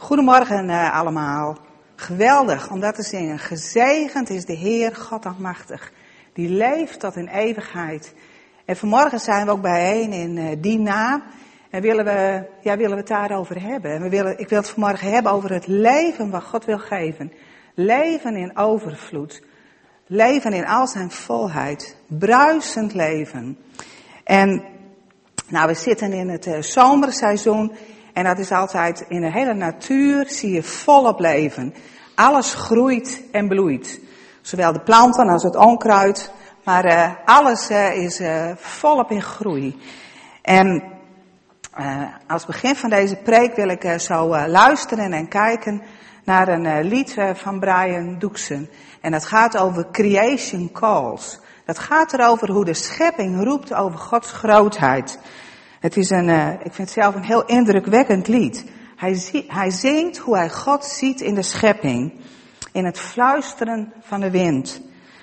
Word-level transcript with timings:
Goedemorgen 0.00 0.68
uh, 0.68 0.98
allemaal. 0.98 1.58
Geweldig 1.96 2.70
om 2.70 2.80
dat 2.80 2.94
te 2.94 3.02
zingen. 3.02 3.38
Gezegend 3.38 4.30
is 4.30 4.44
de 4.44 4.52
Heer 4.52 4.96
God 4.96 5.26
Almachtig. 5.26 5.92
Die 6.32 6.48
leeft 6.48 7.00
tot 7.00 7.16
in 7.16 7.28
eeuwigheid. 7.28 8.14
En 8.64 8.76
vanmorgen 8.76 9.20
zijn 9.20 9.46
we 9.46 9.52
ook 9.52 9.62
bijeen 9.62 10.12
in 10.12 10.36
uh, 10.36 10.48
die 10.58 10.78
naam. 10.78 11.22
En 11.70 11.82
willen 11.82 12.04
we, 12.04 12.46
ja, 12.62 12.76
willen 12.76 12.90
we 12.90 12.96
het 12.96 13.08
daarover 13.08 13.62
hebben. 13.62 13.90
En 13.90 14.02
we 14.02 14.08
willen, 14.08 14.38
ik 14.38 14.48
wil 14.48 14.58
het 14.58 14.70
vanmorgen 14.70 15.10
hebben 15.10 15.32
over 15.32 15.52
het 15.52 15.66
leven 15.66 16.30
wat 16.30 16.42
God 16.42 16.64
wil 16.64 16.78
geven. 16.78 17.32
Leven 17.74 18.36
in 18.36 18.56
overvloed. 18.56 19.42
Leven 20.06 20.52
in 20.52 20.66
al 20.66 20.86
zijn 20.86 21.10
volheid. 21.10 21.96
Bruisend 22.06 22.94
leven. 22.94 23.58
En 24.24 24.62
nou, 25.48 25.66
we 25.66 25.74
zitten 25.74 26.12
in 26.12 26.28
het 26.28 26.46
uh, 26.46 26.62
zomerseizoen. 26.62 27.72
En 28.18 28.24
dat 28.24 28.38
is 28.38 28.52
altijd 28.52 29.04
in 29.08 29.20
de 29.20 29.30
hele 29.30 29.54
natuur 29.54 30.30
zie 30.30 30.52
je 30.52 30.62
volop 30.62 31.20
leven. 31.20 31.74
Alles 32.14 32.54
groeit 32.54 33.22
en 33.32 33.48
bloeit. 33.48 34.00
Zowel 34.40 34.72
de 34.72 34.80
planten 34.80 35.28
als 35.28 35.42
het 35.42 35.56
onkruid. 35.56 36.32
Maar 36.64 36.86
uh, 36.86 37.10
alles 37.24 37.70
uh, 37.70 37.96
is 37.96 38.20
uh, 38.20 38.50
volop 38.56 39.10
in 39.10 39.22
groei. 39.22 39.80
En 40.42 40.82
als 42.26 42.46
begin 42.46 42.76
van 42.76 42.90
deze 42.90 43.16
preek 43.16 43.54
wil 43.54 43.68
ik 43.68 44.00
zo 44.00 44.46
luisteren 44.46 45.12
en 45.12 45.28
kijken 45.28 45.82
naar 46.24 46.48
een 46.48 46.84
lied 46.84 47.16
van 47.34 47.60
Brian 47.60 48.18
Doeksen. 48.18 48.70
En 49.00 49.12
dat 49.12 49.24
gaat 49.24 49.58
over 49.58 49.86
Creation 49.92 50.72
Calls. 50.72 51.40
Dat 51.64 51.78
gaat 51.78 52.12
erover 52.12 52.50
hoe 52.50 52.64
de 52.64 52.74
schepping 52.74 53.44
roept 53.44 53.74
over 53.74 53.98
Gods 53.98 54.32
grootheid. 54.32 55.18
Het 55.80 55.96
is 55.96 56.10
een, 56.10 56.28
uh, 56.28 56.52
ik 56.52 56.72
vind 56.72 56.76
het 56.76 56.90
zelf 56.90 57.14
een 57.14 57.24
heel 57.24 57.44
indrukwekkend 57.44 58.28
lied. 58.28 58.64
Hij, 58.96 59.44
hij 59.46 59.70
zingt 59.70 60.18
hoe 60.18 60.36
hij 60.36 60.50
God 60.50 60.84
ziet 60.84 61.20
in 61.20 61.34
de 61.34 61.42
schepping. 61.42 62.20
In 62.72 62.84
het 62.84 62.98
fluisteren 62.98 63.92
van 64.00 64.20
de 64.20 64.30
wind. 64.30 64.80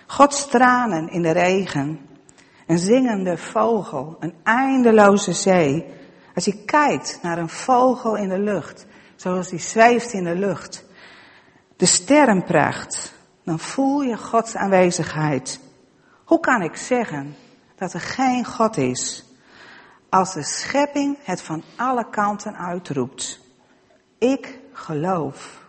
Gods 0.07 0.47
tranen 0.47 1.09
in 1.09 1.21
de 1.21 1.31
regen. 1.31 1.99
Een 2.67 2.77
zingende 2.77 3.37
vogel. 3.37 4.17
Een 4.19 4.33
eindeloze 4.43 5.33
zee. 5.33 5.85
Als 6.35 6.45
je 6.45 6.63
kijkt 6.63 7.19
naar 7.21 7.37
een 7.37 7.49
vogel 7.49 8.15
in 8.15 8.29
de 8.29 8.39
lucht. 8.39 8.85
Zoals 9.15 9.49
die 9.49 9.59
zweeft 9.59 10.13
in 10.13 10.23
de 10.23 10.35
lucht. 10.35 10.85
De 11.77 11.85
sterrenpracht. 11.85 13.13
Dan 13.43 13.59
voel 13.59 14.01
je 14.01 14.17
Gods 14.17 14.55
aanwezigheid. 14.55 15.59
Hoe 16.25 16.39
kan 16.39 16.61
ik 16.61 16.75
zeggen 16.75 17.35
dat 17.75 17.93
er 17.93 18.01
geen 18.01 18.45
God 18.45 18.77
is? 18.77 19.25
Als 20.15 20.33
de 20.33 20.43
schepping 20.43 21.17
het 21.23 21.41
van 21.41 21.63
alle 21.75 22.09
kanten 22.09 22.57
uitroept. 22.57 23.39
Ik 24.17 24.59
geloof. 24.73 25.64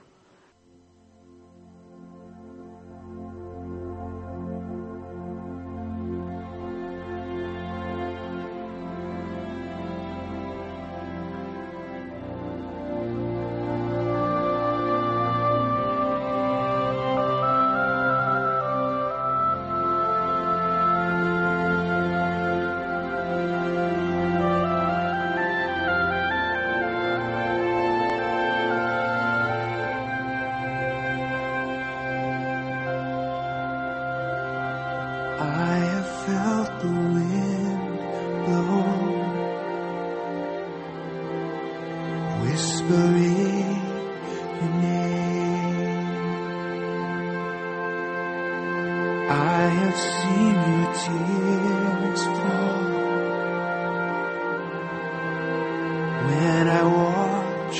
when 56.27 56.69
I 56.69 56.83
watch 56.99 57.79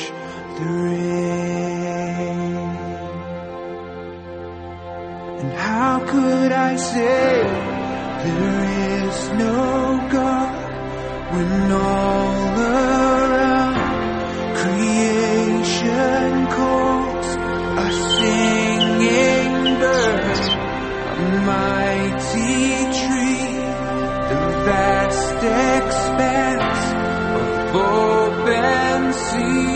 the 0.59 0.67
rain. 0.85 2.57
And 5.41 5.53
how 5.53 5.93
could 6.13 6.53
I 6.53 6.77
say 6.77 7.43
there 8.25 8.65
is 9.03 9.17
no 9.45 9.57
God 10.17 10.55
when 11.35 11.73
all 11.73 12.35
around 12.73 13.77
creation 14.63 16.31
calls 16.59 17.29
a 17.85 17.89
singing 18.15 19.55
bird, 19.83 20.21
a 21.19 21.27
mighty 21.51 22.65
tree? 22.99 23.46
see. 29.17 29.76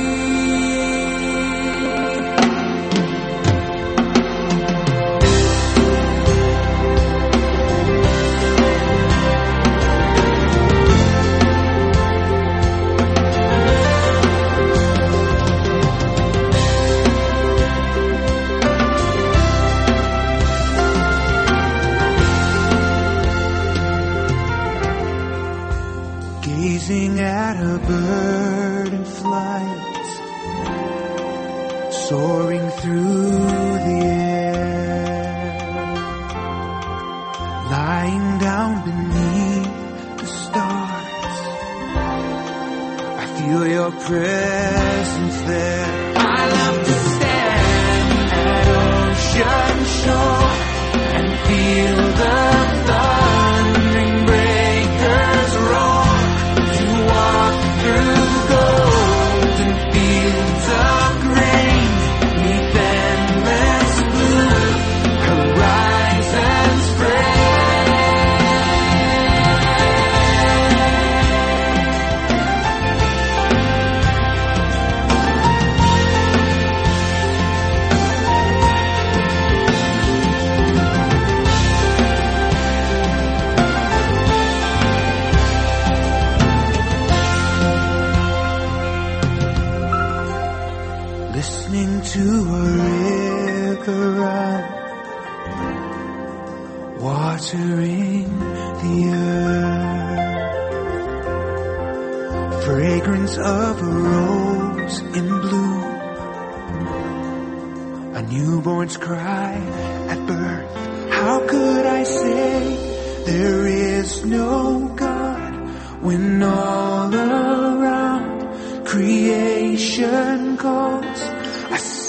feel 43.40 43.66
your 43.66 43.90
presence 43.90 45.40
there. 45.42 46.12
I 46.16 46.48
love 46.58 46.84
to 46.84 46.96
stand 47.14 48.32
at 48.32 48.66
ocean 49.08 49.78
shore 49.98 50.50
and 51.16 51.28
feel 51.46 51.96
the 52.20 52.86
thought. 52.86 53.19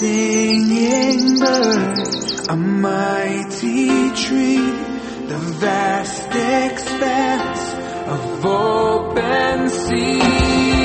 Singing 0.02 1.38
bird, 1.38 1.96
a 2.48 2.56
mighty 2.56 4.10
tree, 4.10 4.70
the 5.30 5.38
vast 5.62 6.26
expanse 6.26 7.62
of 8.08 8.44
open 8.44 9.68
sea. 9.68 10.81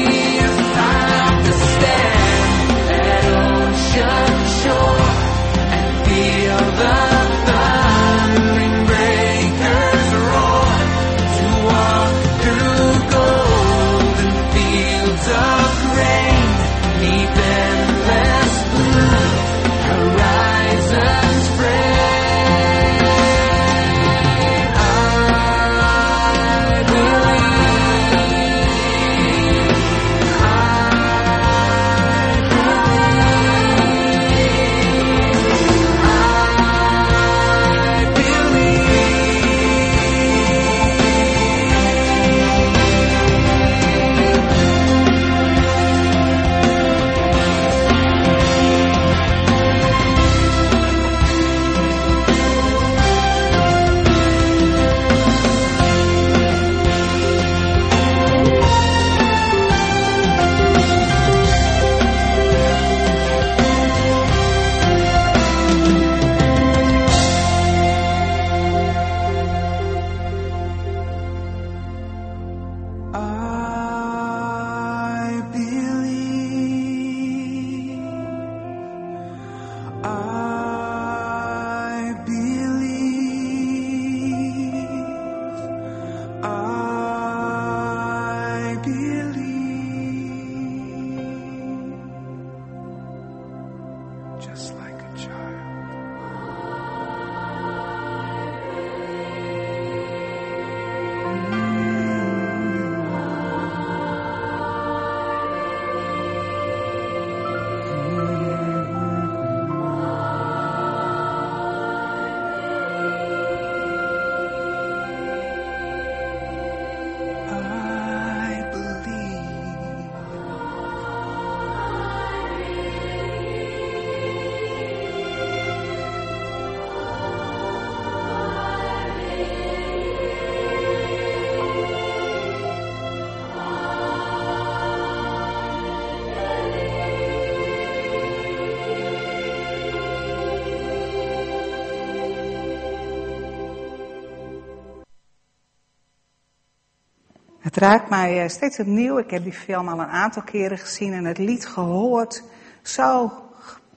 Het 147.78 147.86
raakt 147.86 148.10
mij 148.10 148.44
eh, 148.44 148.50
steeds 148.50 148.80
opnieuw. 148.80 149.18
Ik 149.18 149.30
heb 149.30 149.44
die 149.44 149.54
film 149.54 149.88
al 149.88 150.00
een 150.00 150.08
aantal 150.08 150.42
keren 150.42 150.78
gezien 150.78 151.14
en 151.14 151.26
het 151.26 151.38
lied 151.38 151.66
gehoord. 151.66 152.44
Zo 152.82 153.32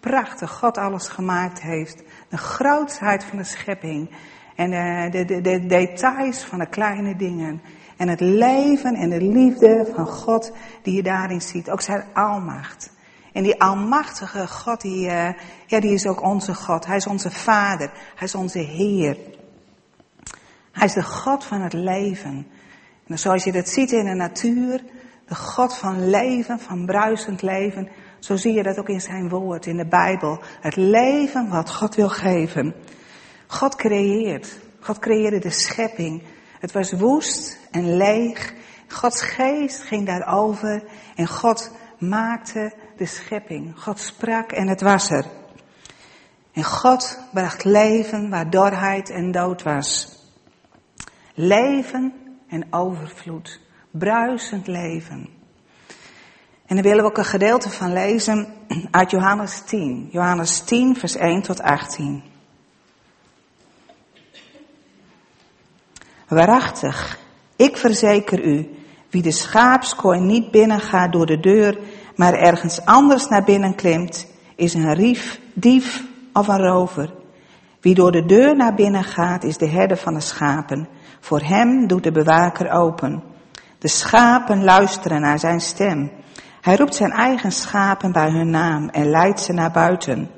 prachtig 0.01 0.51
God 0.51 0.79
alles 0.79 1.09
gemaakt 1.09 1.63
heeft. 1.63 2.03
De 2.29 2.37
grootheid 2.37 3.25
van 3.25 3.39
de 3.39 3.45
schepping. 3.45 4.11
En 4.57 4.73
eh, 4.73 5.11
de, 5.11 5.25
de, 5.25 5.41
de 5.41 5.67
details 5.67 6.45
van 6.45 6.59
de 6.59 6.67
kleine 6.67 7.17
dingen. 7.17 7.63
En 7.97 8.09
het 8.09 8.21
leven 8.21 8.95
en 8.95 9.11
de 9.11 9.21
liefde 9.21 9.91
van 9.95 10.07
God 10.07 10.53
die 10.83 10.95
je 10.95 11.03
daarin 11.03 11.43
ziet. 11.43 11.71
Ook 11.71 11.81
zijn 11.81 12.05
almacht. 12.15 12.93
En 13.33 13.43
die 13.43 13.61
almachtige 13.61 14.49
God, 14.49 14.81
die, 14.81 15.09
eh, 15.09 15.35
ja, 15.67 15.81
die 15.81 15.93
is 15.93 16.07
ook 16.07 16.23
onze 16.23 16.55
God. 16.55 16.87
Hij 16.87 16.97
is 16.97 17.07
onze 17.07 17.31
Vader. 17.31 17.91
Hij 18.15 18.27
is 18.27 18.35
onze 18.35 18.59
Heer. 18.59 19.17
Hij 20.73 20.87
is 20.87 20.95
de 20.95 21.03
God 21.03 21.45
van 21.45 21.61
het 21.61 21.73
leven. 21.73 22.47
En 23.11 23.19
zoals 23.19 23.45
je 23.45 23.53
dat 23.53 23.69
ziet 23.69 23.93
in 23.93 24.05
de 24.05 24.15
natuur, 24.15 24.83
de 25.27 25.35
God 25.35 25.75
van 25.75 26.11
leven, 26.11 26.59
van 26.59 26.87
bruisend 26.87 27.43
leven, 27.43 27.89
zo 28.19 28.37
zie 28.37 28.53
je 28.53 28.63
dat 28.63 28.79
ook 28.79 28.89
in 28.89 29.01
zijn 29.01 29.29
woord, 29.29 29.67
in 29.67 29.77
de 29.77 29.87
Bijbel. 29.87 30.41
Het 30.61 30.77
leven 30.77 31.49
wat 31.49 31.75
God 31.75 31.95
wil 31.95 32.09
geven. 32.09 32.75
God 33.47 33.75
creëert. 33.75 34.59
God 34.81 34.99
creëerde 34.99 35.39
de 35.39 35.51
schepping. 35.51 36.23
Het 36.61 36.73
was 36.73 36.93
woest 36.93 37.59
en 37.71 37.97
leeg. 37.97 38.55
Gods 38.89 39.23
geest 39.23 39.83
ging 39.83 40.07
daarover 40.07 40.83
en 41.15 41.27
God 41.27 41.71
maakte 41.99 42.73
de 42.97 43.07
schepping. 43.07 43.81
God 43.81 43.99
sprak 43.99 44.53
en 44.53 44.69
het 44.69 44.81
was 44.81 45.11
er. 45.11 45.25
En 46.53 46.65
God 46.65 47.19
bracht 47.33 47.65
leven 47.65 48.31
waar 48.31 48.51
dorheid 48.51 49.11
en 49.11 49.31
dood 49.31 49.63
was. 49.63 50.19
Leven 51.35 52.30
en 52.51 52.67
overvloed. 52.71 53.61
Bruisend 53.91 54.67
leven. 54.67 55.29
En 56.67 56.77
daar 56.77 56.85
willen 56.85 57.05
we 57.05 57.11
ook 57.11 57.19
een 57.19 57.25
gedeelte 57.25 57.71
van 57.71 57.93
lezen 57.93 58.49
uit 58.91 59.11
Johannes 59.11 59.61
10. 59.61 60.09
Johannes 60.13 60.61
10, 60.61 60.97
vers 60.97 61.17
1 61.17 61.43
tot 61.43 61.63
18. 61.63 62.23
Waarachtig, 66.29 67.19
ik 67.57 67.77
verzeker 67.77 68.45
u, 68.45 68.75
wie 69.11 69.23
de 69.23 69.31
schaapskooi 69.31 70.21
niet 70.21 70.51
binnengaat 70.51 71.13
door 71.13 71.27
de 71.27 71.41
deur, 71.41 71.79
maar 72.17 72.35
ergens 72.35 72.85
anders 72.85 73.29
naar 73.29 73.45
binnen 73.45 73.75
klimt, 73.75 74.27
is 74.57 74.75
een 74.75 74.95
rief, 74.95 75.41
dief 75.53 76.05
of 76.33 76.49
een 76.49 76.61
rover. 76.61 77.13
Wie 77.81 77.95
door 77.95 78.13
de 78.13 78.27
deur 78.27 78.57
naar 78.57 78.75
binnen 78.75 79.05
gaat, 79.05 79.45
is 79.45 79.57
de 79.57 79.69
herder 79.69 79.97
van 79.97 80.15
de 80.15 80.21
schapen. 80.21 80.89
Voor 81.21 81.41
hem 81.41 81.87
doet 81.87 82.03
de 82.03 82.13
bewaker 82.13 82.71
open. 82.71 83.23
De 83.79 83.89
schapen 83.89 84.65
luisteren 84.65 85.21
naar 85.21 85.39
zijn 85.39 85.61
stem. 85.61 86.11
Hij 86.61 86.77
roept 86.77 86.95
zijn 86.95 87.11
eigen 87.13 87.53
schapen 87.53 88.13
bij 88.13 88.31
hun 88.31 88.51
naam 88.51 88.89
en 88.89 89.11
leidt 89.11 89.41
ze 89.41 89.53
naar 89.53 89.71
buiten. 89.71 90.31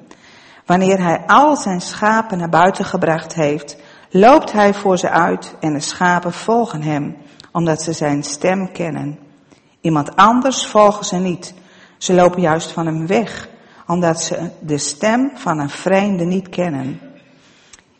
Wanneer 0.66 1.02
hij 1.02 1.22
al 1.26 1.56
zijn 1.56 1.80
schapen 1.80 2.38
naar 2.38 2.48
buiten 2.48 2.84
gebracht 2.84 3.34
heeft, 3.34 3.76
loopt 4.10 4.52
hij 4.52 4.74
voor 4.74 4.98
ze 4.98 5.10
uit 5.10 5.54
en 5.60 5.72
de 5.72 5.80
schapen 5.80 6.32
volgen 6.32 6.82
hem, 6.82 7.16
omdat 7.52 7.82
ze 7.82 7.92
zijn 7.92 8.22
stem 8.22 8.72
kennen. 8.72 9.18
Iemand 9.80 10.16
anders 10.16 10.66
volgen 10.66 11.04
ze 11.04 11.16
niet. 11.16 11.54
Ze 11.98 12.14
lopen 12.14 12.40
juist 12.40 12.70
van 12.70 12.86
hem 12.86 13.06
weg, 13.06 13.48
omdat 13.86 14.22
ze 14.22 14.50
de 14.60 14.78
stem 14.78 15.30
van 15.34 15.58
een 15.58 15.70
vreemde 15.70 16.24
niet 16.24 16.48
kennen. 16.48 17.00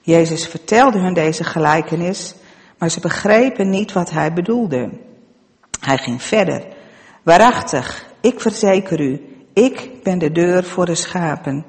Jezus 0.00 0.46
vertelde 0.46 0.98
hun 0.98 1.14
deze 1.14 1.44
gelijkenis, 1.44 2.34
maar 2.82 2.90
ze 2.90 3.00
begrepen 3.00 3.70
niet 3.70 3.92
wat 3.92 4.10
hij 4.10 4.32
bedoelde. 4.32 4.90
Hij 5.80 5.98
ging 5.98 6.22
verder. 6.22 6.66
Waarachtig, 7.22 8.06
ik 8.20 8.40
verzeker 8.40 9.00
u, 9.00 9.20
ik 9.52 9.90
ben 10.02 10.18
de 10.18 10.32
deur 10.32 10.64
voor 10.64 10.86
de 10.86 10.94
schapen. 10.94 11.64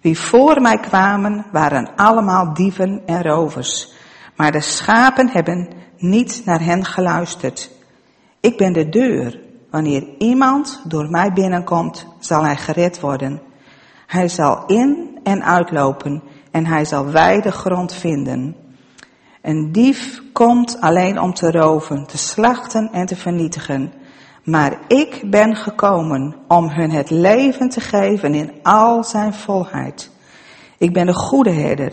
Wie 0.00 0.18
voor 0.18 0.60
mij 0.60 0.78
kwamen, 0.78 1.46
waren 1.52 1.90
allemaal 1.96 2.54
dieven 2.54 3.02
en 3.06 3.22
rovers. 3.22 3.92
Maar 4.36 4.52
de 4.52 4.60
schapen 4.60 5.28
hebben 5.28 5.68
niet 5.96 6.42
naar 6.44 6.64
hen 6.64 6.84
geluisterd. 6.84 7.70
Ik 8.40 8.56
ben 8.56 8.72
de 8.72 8.88
deur. 8.88 9.40
Wanneer 9.70 10.08
iemand 10.18 10.82
door 10.84 11.10
mij 11.10 11.32
binnenkomt, 11.32 12.06
zal 12.18 12.44
hij 12.44 12.56
gered 12.56 13.00
worden. 13.00 13.40
Hij 14.06 14.28
zal 14.28 14.66
in 14.66 15.18
en 15.22 15.44
uitlopen 15.44 16.22
en 16.50 16.66
hij 16.66 16.84
zal 16.84 17.10
wijde 17.10 17.50
grond 17.50 17.94
vinden. 17.94 18.66
Een 19.42 19.72
dief 19.72 20.22
komt 20.32 20.80
alleen 20.80 21.20
om 21.20 21.34
te 21.34 21.50
roven, 21.50 22.06
te 22.06 22.18
slachten 22.18 22.90
en 22.92 23.06
te 23.06 23.16
vernietigen. 23.16 23.92
Maar 24.44 24.78
ik 24.86 25.22
ben 25.30 25.56
gekomen 25.56 26.34
om 26.48 26.68
hun 26.68 26.90
het 26.90 27.10
leven 27.10 27.68
te 27.68 27.80
geven 27.80 28.34
in 28.34 28.52
al 28.62 29.04
zijn 29.04 29.34
volheid. 29.34 30.10
Ik 30.78 30.92
ben 30.92 31.06
de 31.06 31.14
goede 31.14 31.52
herder. 31.52 31.92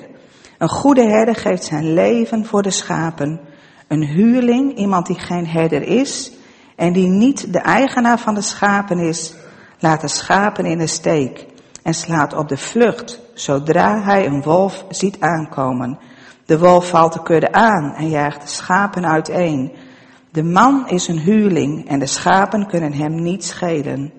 Een 0.58 0.70
goede 0.70 1.04
herder 1.04 1.36
geeft 1.36 1.64
zijn 1.64 1.94
leven 1.94 2.46
voor 2.46 2.62
de 2.62 2.72
schapen. 2.72 3.40
Een 3.88 4.04
huurling, 4.04 4.78
iemand 4.78 5.06
die 5.06 5.20
geen 5.20 5.48
herder 5.48 5.82
is 5.82 6.32
en 6.76 6.94
die 6.94 7.08
niet 7.08 7.54
de 7.54 7.60
eigenaar 7.60 8.20
van 8.20 8.36
de 8.36 8.42
schapen 8.42 9.00
is, 9.00 9.34
laat 9.80 10.02
de 10.02 10.08
schapen 10.08 10.66
in 10.66 10.78
de 10.78 10.88
steek 10.88 11.46
en 11.84 11.94
slaat 11.94 12.34
op 12.34 12.48
de 12.48 12.58
vlucht 12.58 13.20
zodra 13.34 14.02
hij 14.02 14.26
een 14.26 14.42
wolf 14.42 14.86
ziet 14.90 15.20
aankomen. 15.20 16.00
De 16.46 16.60
wolf 16.60 16.90
valt 16.90 17.14
de 17.14 17.22
kudde 17.22 17.52
aan 17.52 17.94
en 17.94 18.10
jaagt 18.10 18.42
de 18.42 18.48
schapen 18.48 19.06
uiteen. 19.06 19.72
De 20.32 20.44
man 20.44 20.88
is 20.88 21.08
een 21.08 21.20
huurling 21.20 21.88
en 21.88 22.00
de 22.00 22.06
schapen 22.06 22.68
kunnen 22.68 22.94
hem 22.94 23.22
niet 23.22 23.44
schelen. 23.44 24.14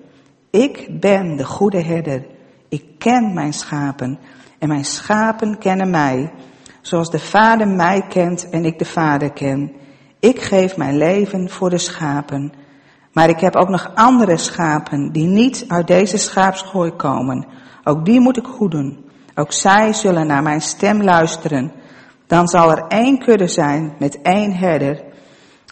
Ik 0.49 0.99
ben 0.99 1.35
de 1.35 1.45
goede 1.45 1.81
herder. 1.81 2.25
Ik 2.69 2.83
ken 2.97 3.33
mijn 3.33 3.53
schapen 3.53 4.19
en 4.59 4.67
mijn 4.67 4.85
schapen 4.85 5.57
kennen 5.57 5.89
mij, 5.89 6.31
zoals 6.81 7.11
de 7.11 7.19
vader 7.19 7.67
mij 7.67 8.05
kent 8.09 8.49
en 8.49 8.65
ik 8.65 8.79
de 8.79 8.85
vader 8.85 9.31
ken. 9.31 9.71
Ik 10.19 10.41
geef 10.41 10.77
mijn 10.77 10.97
leven 10.97 11.49
voor 11.49 11.69
de 11.69 11.77
schapen. 11.77 12.53
Maar 13.11 13.29
ik 13.29 13.39
heb 13.39 13.55
ook 13.55 13.69
nog 13.69 13.91
andere 13.95 14.37
schapen 14.37 15.11
die 15.11 15.27
niet 15.27 15.65
uit 15.67 15.87
deze 15.87 16.17
schaapsgooi 16.17 16.91
komen. 16.91 17.45
Ook 17.83 18.05
die 18.05 18.19
moet 18.19 18.37
ik 18.37 18.45
goed 18.45 18.71
doen. 18.71 19.05
Ook 19.35 19.51
zij 19.51 19.93
zullen 19.93 20.27
naar 20.27 20.43
mijn 20.43 20.61
stem 20.61 21.03
luisteren. 21.03 21.71
Dan 22.27 22.47
zal 22.47 22.71
er 22.71 22.85
één 22.87 23.19
kudde 23.19 23.47
zijn 23.47 23.95
met 23.99 24.21
één 24.21 24.53
herder. 24.53 25.03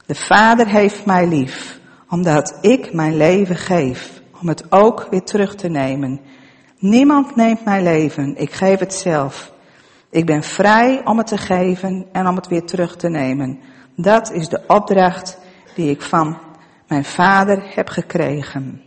De 0.06 0.16
Vader 0.16 0.68
heeft 0.68 1.06
mij 1.06 1.28
lief, 1.28 1.80
omdat 2.10 2.58
ik 2.62 2.94
mijn 2.94 3.18
leven 3.18 3.56
geef, 3.56 4.22
om 4.42 4.48
het 4.48 4.72
ook 4.72 5.08
weer 5.10 5.24
terug 5.24 5.56
te 5.56 5.68
nemen. 5.68 6.22
Niemand 6.78 7.36
neemt 7.36 7.66
mijn 7.66 7.84
leven, 7.84 8.36
ik 8.38 8.52
geef 8.52 8.80
het 8.80 8.94
zelf. 8.94 9.54
Ik 10.10 10.26
ben 10.26 10.44
vrij 10.44 11.02
om 11.06 11.18
het 11.18 11.28
te 11.28 11.38
geven 11.38 12.06
en 12.12 12.28
om 12.28 12.36
het 12.36 12.48
weer 12.48 12.66
terug 12.66 12.96
te 12.96 13.10
nemen. 13.10 13.60
Dat 13.96 14.32
is 14.32 14.50
de 14.50 14.64
opdracht 14.68 15.38
die 15.76 15.90
ik 15.90 16.02
van 16.02 16.38
mijn 16.88 17.06
vader 17.06 17.72
heb 17.76 17.88
gekregen. 17.88 18.82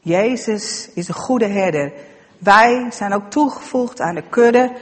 Jezus 0.00 0.90
is 0.94 1.06
de 1.06 1.12
goede 1.12 1.46
herder. 1.46 1.92
Wij 2.44 2.86
zijn 2.90 3.12
ook 3.12 3.30
toegevoegd 3.30 4.00
aan 4.00 4.14
de 4.14 4.28
kudde 4.28 4.72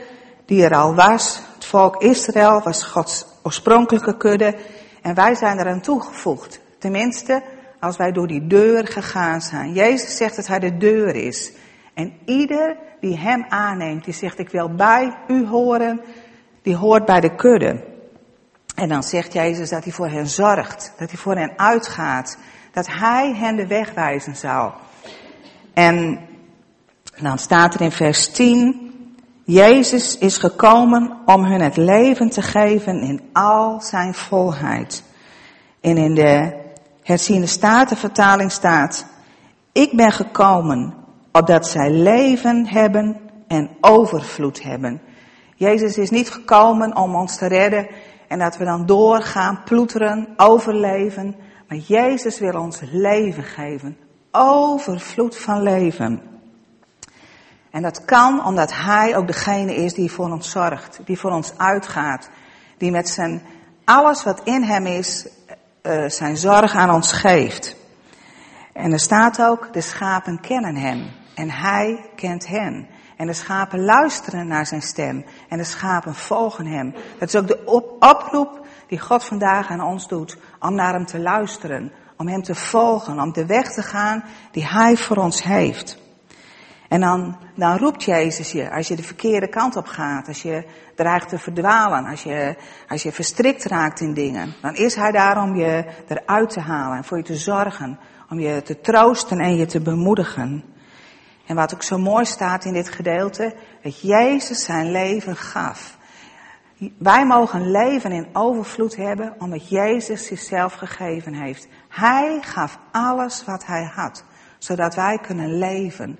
die 0.45 0.63
er 0.63 0.75
al 0.75 0.95
was. 0.95 1.41
Het 1.53 1.65
volk 1.65 2.01
Israël 2.01 2.61
was 2.61 2.83
Gods 2.83 3.25
oorspronkelijke 3.43 4.17
kudde 4.17 4.55
en 5.01 5.15
wij 5.15 5.35
zijn 5.35 5.59
eraan 5.59 5.81
toegevoegd. 5.81 6.59
Tenminste, 6.79 7.43
als 7.79 7.97
wij 7.97 8.11
door 8.11 8.27
die 8.27 8.47
deur 8.47 8.87
gegaan 8.87 9.41
zijn. 9.41 9.73
Jezus 9.73 10.17
zegt 10.17 10.35
dat 10.35 10.47
hij 10.47 10.59
de 10.59 10.77
deur 10.77 11.15
is. 11.15 11.51
En 11.93 12.13
ieder 12.25 12.77
die 12.99 13.17
hem 13.17 13.45
aanneemt, 13.49 14.03
die 14.05 14.13
zegt 14.13 14.39
ik 14.39 14.49
wil 14.49 14.75
bij 14.75 15.17
u 15.27 15.47
horen, 15.47 16.01
die 16.61 16.75
hoort 16.75 17.05
bij 17.05 17.19
de 17.19 17.35
kudde. 17.35 17.83
En 18.75 18.89
dan 18.89 19.03
zegt 19.03 19.33
Jezus 19.33 19.69
dat 19.69 19.83
hij 19.83 19.93
voor 19.93 20.09
hen 20.09 20.27
zorgt, 20.27 20.93
dat 20.97 21.09
hij 21.09 21.19
voor 21.19 21.35
hen 21.35 21.53
uitgaat, 21.55 22.37
dat 22.71 22.87
hij 22.87 23.33
hen 23.35 23.55
de 23.55 23.67
weg 23.67 23.93
wijzen 23.93 24.35
zal. 24.35 24.73
En 25.73 26.19
dan 27.21 27.37
staat 27.37 27.73
er 27.73 27.81
in 27.81 27.91
vers 27.91 28.31
10, 28.31 28.91
Jezus 29.45 30.17
is 30.17 30.37
gekomen 30.37 31.17
om 31.25 31.43
hun 31.43 31.61
het 31.61 31.77
leven 31.77 32.29
te 32.29 32.41
geven 32.41 33.01
in 33.01 33.21
al 33.33 33.81
zijn 33.81 34.13
volheid. 34.13 35.03
En 35.81 35.97
in 35.97 36.15
de 36.15 36.53
herziende 37.01 37.47
statenvertaling 37.47 38.51
staat, 38.51 39.05
ik 39.71 39.95
ben 39.95 40.11
gekomen 40.11 40.93
opdat 41.31 41.67
zij 41.67 41.91
leven 41.91 42.67
hebben 42.67 43.19
en 43.47 43.69
overvloed 43.81 44.63
hebben. 44.63 45.01
Jezus 45.55 45.97
is 45.97 46.09
niet 46.09 46.29
gekomen 46.29 46.95
om 46.95 47.15
ons 47.15 47.37
te 47.37 47.47
redden 47.47 47.87
en 48.27 48.39
dat 48.39 48.57
we 48.57 48.65
dan 48.65 48.85
doorgaan, 48.85 49.61
ploeteren, 49.65 50.27
overleven. 50.37 51.35
Maar 51.67 51.77
Jezus 51.77 52.39
wil 52.39 52.59
ons 52.59 52.79
leven 52.91 53.43
geven. 53.43 53.97
Overvloed 54.31 55.37
van 55.37 55.61
leven. 55.61 56.32
En 57.73 57.81
dat 57.81 58.05
kan 58.05 58.45
omdat 58.45 58.73
Hij 58.73 59.15
ook 59.15 59.27
degene 59.27 59.75
is 59.75 59.93
die 59.93 60.11
voor 60.11 60.31
ons 60.31 60.51
zorgt, 60.51 60.99
die 61.05 61.19
voor 61.19 61.31
ons 61.31 61.53
uitgaat, 61.57 62.29
die 62.77 62.91
met 62.91 63.09
zijn 63.09 63.41
alles 63.85 64.23
wat 64.23 64.41
in 64.43 64.63
Hem 64.63 64.85
is, 64.85 65.27
uh, 65.83 66.09
zijn 66.09 66.37
zorg 66.37 66.75
aan 66.75 66.91
ons 66.91 67.11
geeft. 67.11 67.75
En 68.73 68.91
er 68.91 68.99
staat 68.99 69.41
ook, 69.41 69.73
de 69.73 69.81
schapen 69.81 70.39
kennen 70.39 70.75
Hem 70.75 71.11
en 71.35 71.49
Hij 71.49 72.09
kent 72.15 72.47
hen. 72.47 72.87
En 73.17 73.27
de 73.27 73.33
schapen 73.33 73.83
luisteren 73.83 74.47
naar 74.47 74.65
zijn 74.65 74.81
stem. 74.81 75.25
En 75.49 75.57
de 75.57 75.63
schapen 75.63 76.15
volgen 76.15 76.65
hem. 76.65 76.93
Dat 77.19 77.27
is 77.27 77.35
ook 77.35 77.47
de 77.47 77.65
op 77.65 77.95
oproep 77.99 78.65
die 78.87 78.99
God 78.99 79.23
vandaag 79.23 79.69
aan 79.69 79.81
ons 79.81 80.07
doet. 80.07 80.37
Om 80.59 80.75
naar 80.75 80.93
hem 80.93 81.05
te 81.05 81.19
luisteren. 81.19 81.91
Om 82.17 82.27
hem 82.27 82.43
te 82.43 82.55
volgen. 82.55 83.19
Om 83.19 83.33
de 83.33 83.45
weg 83.45 83.73
te 83.73 83.81
gaan 83.81 84.23
die 84.51 84.67
hij 84.67 84.97
voor 84.97 85.17
ons 85.17 85.43
heeft. 85.43 86.02
En 86.93 86.99
dan, 86.99 87.37
dan 87.55 87.77
roept 87.77 88.03
Jezus 88.03 88.51
je, 88.51 88.71
als 88.71 88.87
je 88.87 88.95
de 88.95 89.03
verkeerde 89.03 89.47
kant 89.47 89.75
op 89.75 89.85
gaat, 89.85 90.27
als 90.27 90.41
je 90.41 90.63
dreigt 90.95 91.29
te 91.29 91.39
verdwalen, 91.39 92.05
als 92.05 92.23
je, 92.23 92.55
als 92.87 93.03
je 93.03 93.11
verstrikt 93.11 93.63
raakt 93.63 93.99
in 93.99 94.13
dingen, 94.13 94.53
dan 94.61 94.75
is 94.75 94.95
Hij 94.95 95.11
daar 95.11 95.41
om 95.41 95.55
je 95.55 95.85
eruit 96.07 96.49
te 96.49 96.59
halen 96.59 96.97
en 96.97 97.03
voor 97.03 97.17
je 97.17 97.23
te 97.23 97.35
zorgen, 97.35 97.99
om 98.29 98.39
je 98.39 98.61
te 98.61 98.79
troosten 98.79 99.39
en 99.39 99.55
je 99.55 99.65
te 99.65 99.81
bemoedigen. 99.81 100.63
En 101.45 101.55
wat 101.55 101.73
ook 101.73 101.83
zo 101.83 101.97
mooi 101.97 102.25
staat 102.25 102.65
in 102.65 102.73
dit 102.73 102.89
gedeelte, 102.89 103.55
dat 103.83 104.01
Jezus 104.01 104.63
zijn 104.63 104.91
leven 104.91 105.35
gaf. 105.35 105.97
Wij 106.97 107.25
mogen 107.25 107.71
leven 107.71 108.11
in 108.11 108.27
overvloed 108.33 108.95
hebben 108.95 109.35
omdat 109.39 109.69
Jezus 109.69 110.25
zichzelf 110.25 110.73
gegeven 110.73 111.33
heeft. 111.33 111.67
Hij 111.89 112.37
gaf 112.41 112.79
alles 112.91 113.45
wat 113.45 113.65
hij 113.65 113.91
had, 113.95 114.23
zodat 114.57 114.95
wij 114.95 115.17
kunnen 115.21 115.57
leven. 115.57 116.17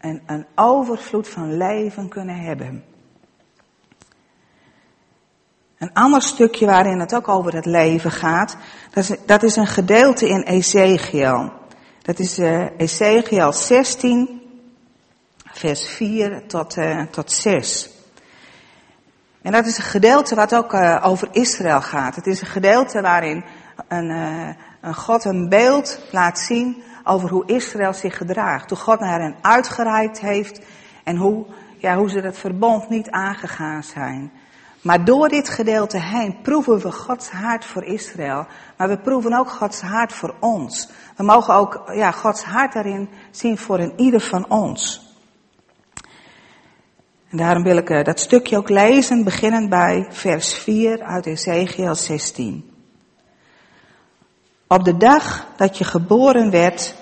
En 0.00 0.22
een 0.26 0.46
overvloed 0.54 1.28
van 1.28 1.56
leven 1.56 2.08
kunnen 2.08 2.36
hebben. 2.36 2.84
Een 5.78 5.92
ander 5.92 6.22
stukje 6.22 6.66
waarin 6.66 7.00
het 7.00 7.14
ook 7.14 7.28
over 7.28 7.54
het 7.54 7.66
leven 7.66 8.10
gaat, 8.10 8.56
dat 8.90 9.10
is, 9.10 9.16
dat 9.26 9.42
is 9.42 9.56
een 9.56 9.66
gedeelte 9.66 10.28
in 10.28 10.42
Ezekiel. 10.42 11.52
Dat 12.02 12.18
is 12.18 12.38
uh, 12.38 12.66
Ezekiel 12.76 13.52
16, 13.52 14.42
vers 15.44 15.88
4 15.88 16.46
tot, 16.46 16.76
uh, 16.76 17.02
tot 17.02 17.32
6. 17.32 17.90
En 19.42 19.52
dat 19.52 19.66
is 19.66 19.78
een 19.78 19.84
gedeelte 19.84 20.34
wat 20.34 20.54
ook 20.54 20.72
uh, 20.72 21.00
over 21.02 21.28
Israël 21.32 21.80
gaat. 21.80 22.16
Het 22.16 22.26
is 22.26 22.40
een 22.40 22.46
gedeelte 22.46 23.00
waarin 23.00 23.44
een, 23.88 24.10
een 24.80 24.94
God 24.94 25.24
een 25.24 25.48
beeld 25.48 26.00
laat 26.10 26.38
zien 26.38 26.82
over 27.04 27.28
hoe 27.28 27.46
Israël 27.46 27.92
zich 27.92 28.16
gedraagt. 28.16 28.70
Hoe 28.70 28.78
God 28.78 29.00
naar 29.00 29.20
hen 29.20 29.36
uitgereikt 29.40 30.20
heeft 30.20 30.60
en 31.04 31.16
hoe, 31.16 31.46
ja, 31.78 31.96
hoe 31.96 32.10
ze 32.10 32.20
dat 32.20 32.38
verbond 32.38 32.88
niet 32.88 33.10
aangegaan 33.10 33.82
zijn. 33.82 34.32
Maar 34.82 35.04
door 35.04 35.28
dit 35.28 35.48
gedeelte 35.48 35.98
heen 35.98 36.40
proeven 36.42 36.78
we 36.78 36.92
Gods 36.92 37.30
hart 37.30 37.64
voor 37.64 37.84
Israël. 37.84 38.46
Maar 38.76 38.88
we 38.88 38.98
proeven 38.98 39.32
ook 39.32 39.50
Gods 39.50 39.80
hart 39.80 40.12
voor 40.12 40.34
ons. 40.40 40.88
We 41.16 41.22
mogen 41.22 41.54
ook 41.54 41.90
ja, 41.94 42.10
Gods 42.10 42.44
hart 42.44 42.72
daarin 42.72 43.08
zien 43.30 43.58
voor 43.58 43.78
een 43.78 43.92
ieder 43.96 44.20
van 44.20 44.50
ons. 44.50 45.08
En 47.30 47.36
daarom 47.36 47.62
wil 47.62 47.76
ik 47.76 47.90
uh, 47.90 48.04
dat 48.04 48.20
stukje 48.20 48.56
ook 48.56 48.68
lezen, 48.68 49.24
beginnend 49.24 49.68
bij 49.68 50.06
vers 50.08 50.54
4 50.54 51.02
uit 51.02 51.26
Ezekiel 51.26 51.94
16. 51.94 52.69
Op 54.72 54.84
de 54.84 54.96
dag 54.96 55.46
dat 55.56 55.78
je 55.78 55.84
geboren 55.84 56.50
werd, 56.50 56.94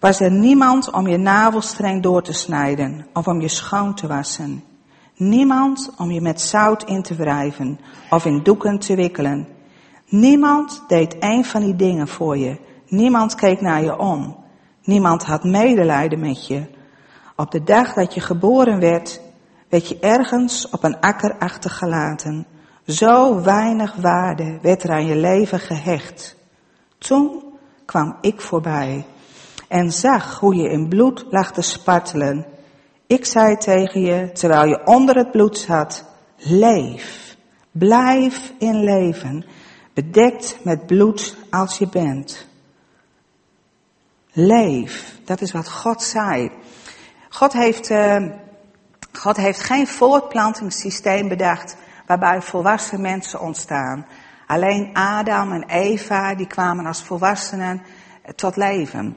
was 0.00 0.20
er 0.20 0.30
niemand 0.30 0.90
om 0.90 1.06
je 1.06 1.16
navelstreng 1.16 2.02
door 2.02 2.22
te 2.22 2.32
snijden 2.32 3.06
of 3.12 3.26
om 3.26 3.40
je 3.40 3.48
schoon 3.48 3.94
te 3.94 4.06
wassen. 4.06 4.64
Niemand 5.16 5.92
om 5.98 6.10
je 6.10 6.20
met 6.20 6.40
zout 6.40 6.82
in 6.84 7.02
te 7.02 7.14
wrijven 7.14 7.80
of 8.10 8.24
in 8.24 8.42
doeken 8.42 8.78
te 8.78 8.94
wikkelen. 8.94 9.48
Niemand 10.08 10.84
deed 10.88 11.16
een 11.18 11.44
van 11.44 11.60
die 11.60 11.76
dingen 11.76 12.08
voor 12.08 12.36
je. 12.36 12.58
Niemand 12.88 13.34
keek 13.34 13.60
naar 13.60 13.82
je 13.82 13.98
om. 13.98 14.36
Niemand 14.82 15.24
had 15.24 15.44
medelijden 15.44 16.20
met 16.20 16.46
je. 16.46 16.62
Op 17.36 17.50
de 17.50 17.62
dag 17.62 17.94
dat 17.94 18.14
je 18.14 18.20
geboren 18.20 18.80
werd, 18.80 19.20
werd 19.68 19.88
je 19.88 19.98
ergens 19.98 20.68
op 20.70 20.84
een 20.84 21.00
akker 21.00 21.38
achtergelaten. 21.38 22.46
Zo 22.86 23.42
weinig 23.42 23.94
waarde 23.94 24.58
werd 24.62 24.82
er 24.82 24.90
aan 24.90 25.06
je 25.06 25.16
leven 25.16 25.60
gehecht. 25.60 26.36
Toen 26.98 27.42
kwam 27.84 28.16
ik 28.20 28.40
voorbij. 28.40 29.06
en 29.68 29.92
zag 29.92 30.40
hoe 30.40 30.54
je 30.54 30.70
in 30.70 30.88
bloed 30.88 31.24
lag 31.30 31.52
te 31.52 31.62
spartelen. 31.62 32.46
Ik 33.06 33.24
zei 33.24 33.56
tegen 33.56 34.00
je, 34.00 34.32
terwijl 34.32 34.68
je 34.68 34.86
onder 34.86 35.16
het 35.16 35.30
bloed 35.30 35.58
zat, 35.58 36.04
leef, 36.36 37.36
blijf 37.70 38.52
in 38.58 38.84
leven, 38.84 39.44
bedekt 39.94 40.58
met 40.62 40.86
bloed 40.86 41.36
als 41.50 41.78
je 41.78 41.88
bent. 41.88 42.46
Leef, 44.32 45.18
dat 45.24 45.40
is 45.40 45.52
wat 45.52 45.70
God 45.70 46.02
zei. 46.02 46.50
God 47.28 47.52
heeft, 47.52 47.90
uh, 47.90 48.26
God 49.12 49.36
heeft 49.36 49.60
geen 49.60 49.86
voortplantingssysteem 49.86 51.28
bedacht 51.28 51.76
waarbij 52.06 52.42
volwassen 52.42 53.00
mensen 53.00 53.40
ontstaan. 53.40 54.06
Alleen 54.46 54.90
Adam 54.94 55.52
en 55.52 55.64
Eva, 55.68 56.34
die 56.34 56.46
kwamen 56.46 56.86
als 56.86 57.02
volwassenen 57.02 57.82
tot 58.34 58.56
leven. 58.56 59.16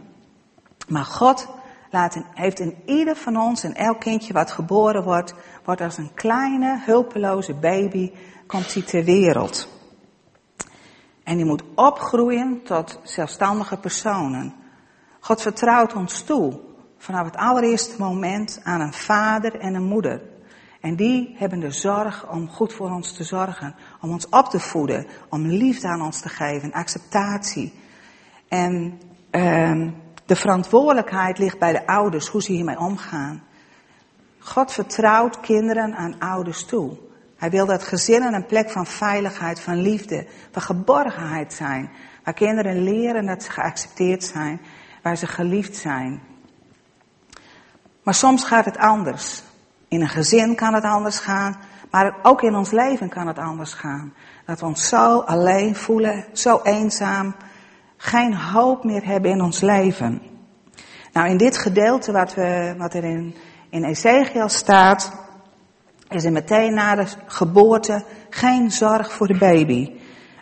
Maar 0.88 1.06
God 1.06 1.48
laat 1.90 2.18
heeft 2.34 2.60
in 2.60 2.76
ieder 2.86 3.16
van 3.16 3.38
ons, 3.38 3.64
en 3.64 3.74
elk 3.74 4.00
kindje 4.00 4.34
wat 4.34 4.52
geboren 4.52 5.04
wordt, 5.04 5.34
wordt 5.64 5.82
als 5.82 5.98
een 5.98 6.14
kleine, 6.14 6.82
hulpeloze 6.86 7.54
baby, 7.54 8.12
komt 8.48 8.74
hij 8.74 8.84
ter 8.84 9.04
wereld. 9.04 9.70
En 11.24 11.38
die 11.38 11.46
moet 11.46 11.64
opgroeien 11.76 12.64
tot 12.64 13.00
zelfstandige 13.04 13.78
personen. 13.78 14.54
God 15.20 15.42
vertrouwt 15.42 15.94
ons 15.94 16.22
toe, 16.22 16.60
vanaf 16.98 17.26
het 17.26 17.36
allereerste 17.36 17.96
moment, 17.98 18.62
aan 18.64 18.82
een 18.82 18.94
vader 18.94 19.60
en 19.60 19.74
een 19.74 19.88
moeder. 19.88 20.22
En 20.82 20.96
die 20.96 21.36
hebben 21.38 21.60
de 21.60 21.72
zorg 21.72 22.30
om 22.30 22.50
goed 22.50 22.74
voor 22.74 22.90
ons 22.90 23.14
te 23.14 23.24
zorgen, 23.24 23.76
om 24.02 24.12
ons 24.12 24.30
op 24.30 24.50
te 24.50 24.60
voeden, 24.60 25.08
om 25.30 25.46
liefde 25.46 25.88
aan 25.88 26.02
ons 26.02 26.20
te 26.20 26.30
geven, 26.30 26.72
acceptatie. 26.72 27.74
En 28.48 29.00
uh, 29.32 29.88
de 30.26 30.36
verantwoordelijkheid 30.36 31.38
ligt 31.38 31.60
bij 31.60 31.72
de 31.72 31.88
ouders, 31.88 32.28
hoe 32.28 32.42
ze 32.42 32.52
hiermee 32.52 32.80
omgaan. 32.80 33.44
God 34.40 34.72
vertrouwt 34.72 35.40
kinderen 35.40 35.96
aan 35.96 36.20
ouders 36.20 36.66
toe. 36.66 36.98
Hij 37.36 37.50
wil 37.50 37.66
dat 37.66 37.84
gezinnen 37.84 38.34
een 38.34 38.46
plek 38.46 38.70
van 38.70 38.86
veiligheid, 38.86 39.60
van 39.60 39.82
liefde, 39.82 40.28
van 40.52 40.62
geborgenheid 40.62 41.54
zijn. 41.54 41.90
Waar 42.24 42.34
kinderen 42.34 42.84
leren 42.84 43.26
dat 43.26 43.44
ze 43.44 43.52
geaccepteerd 43.52 44.24
zijn, 44.24 44.62
waar 45.02 45.18
ze 45.18 45.28
geliefd 45.28 45.76
zijn. 45.76 46.22
Maar 48.04 48.14
soms 48.14 48.44
gaat 48.44 48.66
het 48.66 48.78
anders. 48.78 49.44
In 49.88 50.02
een 50.02 50.10
gezin 50.10 50.56
kan 50.56 50.74
het 50.74 50.84
anders 50.84 51.20
gaan, 51.20 51.60
maar 51.92 52.16
ook 52.24 52.42
in 52.42 52.56
ons 52.56 52.72
leven 52.72 53.10
kan 53.10 53.28
het 53.28 53.38
anders 53.38 53.74
gaan. 53.74 54.14
Dat 54.46 54.60
we 54.60 54.66
ons 54.66 54.88
zo 54.88 55.20
alleen 55.20 55.76
voelen, 55.76 56.26
zo 56.34 56.60
eenzaam, 56.64 57.36
geen 57.98 58.36
hoop 58.36 58.84
meer 58.84 59.06
hebben 59.06 59.32
in 59.32 59.42
ons 59.42 59.62
leven. 59.62 60.22
Nou, 61.14 61.30
in 61.30 61.38
dit 61.38 61.58
gedeelte 61.58 62.12
wat, 62.12 62.34
we, 62.34 62.76
wat 62.78 62.94
er 62.94 63.04
in, 63.04 63.36
in 63.70 63.84
Ezekiel 63.84 64.50
staat, 64.50 65.12
is 66.10 66.24
er 66.24 66.32
meteen 66.32 66.74
na 66.74 66.96
de 66.96 67.06
geboorte 67.26 68.04
geen 68.30 68.72
zorg 68.72 69.12
voor 69.12 69.28
de 69.28 69.38
baby. 69.38 69.92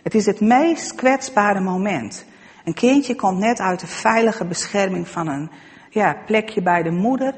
Het 0.02 0.14
is 0.14 0.26
het 0.26 0.40
meest 0.40 0.94
kwetsbare 0.94 1.60
moment. 1.60 2.24
Een 2.64 2.74
kindje 2.74 3.14
komt 3.14 3.38
net 3.38 3.60
uit 3.60 3.80
de 3.80 3.86
veilige 3.86 4.44
bescherming 4.44 5.08
van 5.08 5.28
een 5.28 5.50
ja, 5.90 6.16
plekje 6.26 6.62
bij 6.62 6.82
de 6.82 6.90
moeder 6.90 7.34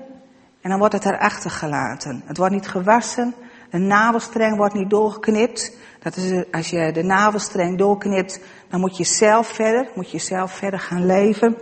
en 0.61 0.71
dan 0.71 0.79
wordt 0.79 0.95
het 0.95 1.05
erachter 1.05 1.51
gelaten. 1.51 2.23
Het 2.27 2.37
wordt 2.37 2.55
niet 2.55 2.69
gewassen, 2.69 3.35
de 3.71 3.79
navelstreng 3.79 4.57
wordt 4.57 4.75
niet 4.75 4.91
doorgeknipt. 4.91 5.77
Dat 6.03 6.17
is, 6.17 6.45
als 6.53 6.71
je 6.71 6.93
de 6.93 7.03
navelstreng 7.03 7.79
doorknipt, 7.79 8.41
dan 8.69 8.81
moet 8.81 8.97
je 8.97 9.05
zelf 9.05 9.47
verder, 9.47 9.91
moet 9.95 10.11
je 10.11 10.19
zelf 10.19 10.53
verder 10.53 10.81
gaan 10.81 11.07
leven. 11.07 11.57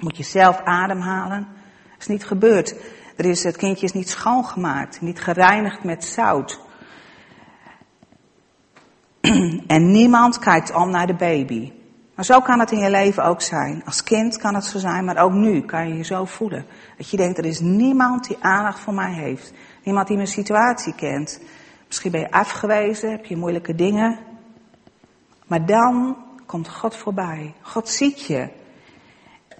Moet 0.00 0.16
je 0.16 0.22
zelf 0.22 0.60
ademhalen. 0.64 1.48
Dat 1.90 2.00
is 2.00 2.06
niet 2.06 2.24
gebeurd. 2.24 2.74
Er 3.16 3.24
is, 3.24 3.42
het 3.42 3.56
kindje 3.56 3.86
is 3.86 3.92
niet 3.92 4.08
schoongemaakt, 4.08 5.00
niet 5.00 5.20
gereinigd 5.20 5.84
met 5.84 6.04
zout. 6.04 6.60
En 9.66 9.90
niemand 9.90 10.38
kijkt 10.38 10.74
om 10.74 10.90
naar 10.90 11.06
de 11.06 11.14
baby. 11.14 11.72
Maar 12.22 12.36
zo 12.36 12.40
kan 12.40 12.60
het 12.60 12.70
in 12.70 12.78
je 12.78 12.90
leven 12.90 13.24
ook 13.24 13.42
zijn. 13.42 13.82
Als 13.84 14.02
kind 14.02 14.36
kan 14.36 14.54
het 14.54 14.64
zo 14.64 14.78
zijn, 14.78 15.04
maar 15.04 15.16
ook 15.16 15.32
nu 15.32 15.60
kan 15.60 15.88
je 15.88 15.96
je 15.96 16.04
zo 16.04 16.24
voelen. 16.24 16.66
Dat 16.96 17.10
je 17.10 17.16
denkt, 17.16 17.38
er 17.38 17.44
is 17.44 17.60
niemand 17.60 18.28
die 18.28 18.36
aandacht 18.40 18.78
voor 18.78 18.94
mij 18.94 19.12
heeft. 19.12 19.52
Niemand 19.84 20.06
die 20.06 20.16
mijn 20.16 20.28
situatie 20.28 20.94
kent. 20.94 21.40
Misschien 21.86 22.10
ben 22.10 22.20
je 22.20 22.30
afgewezen, 22.30 23.10
heb 23.10 23.24
je 23.24 23.36
moeilijke 23.36 23.74
dingen. 23.74 24.18
Maar 25.46 25.66
dan 25.66 26.16
komt 26.46 26.68
God 26.68 26.96
voorbij. 26.96 27.54
God 27.60 27.88
ziet 27.88 28.26
je. 28.26 28.48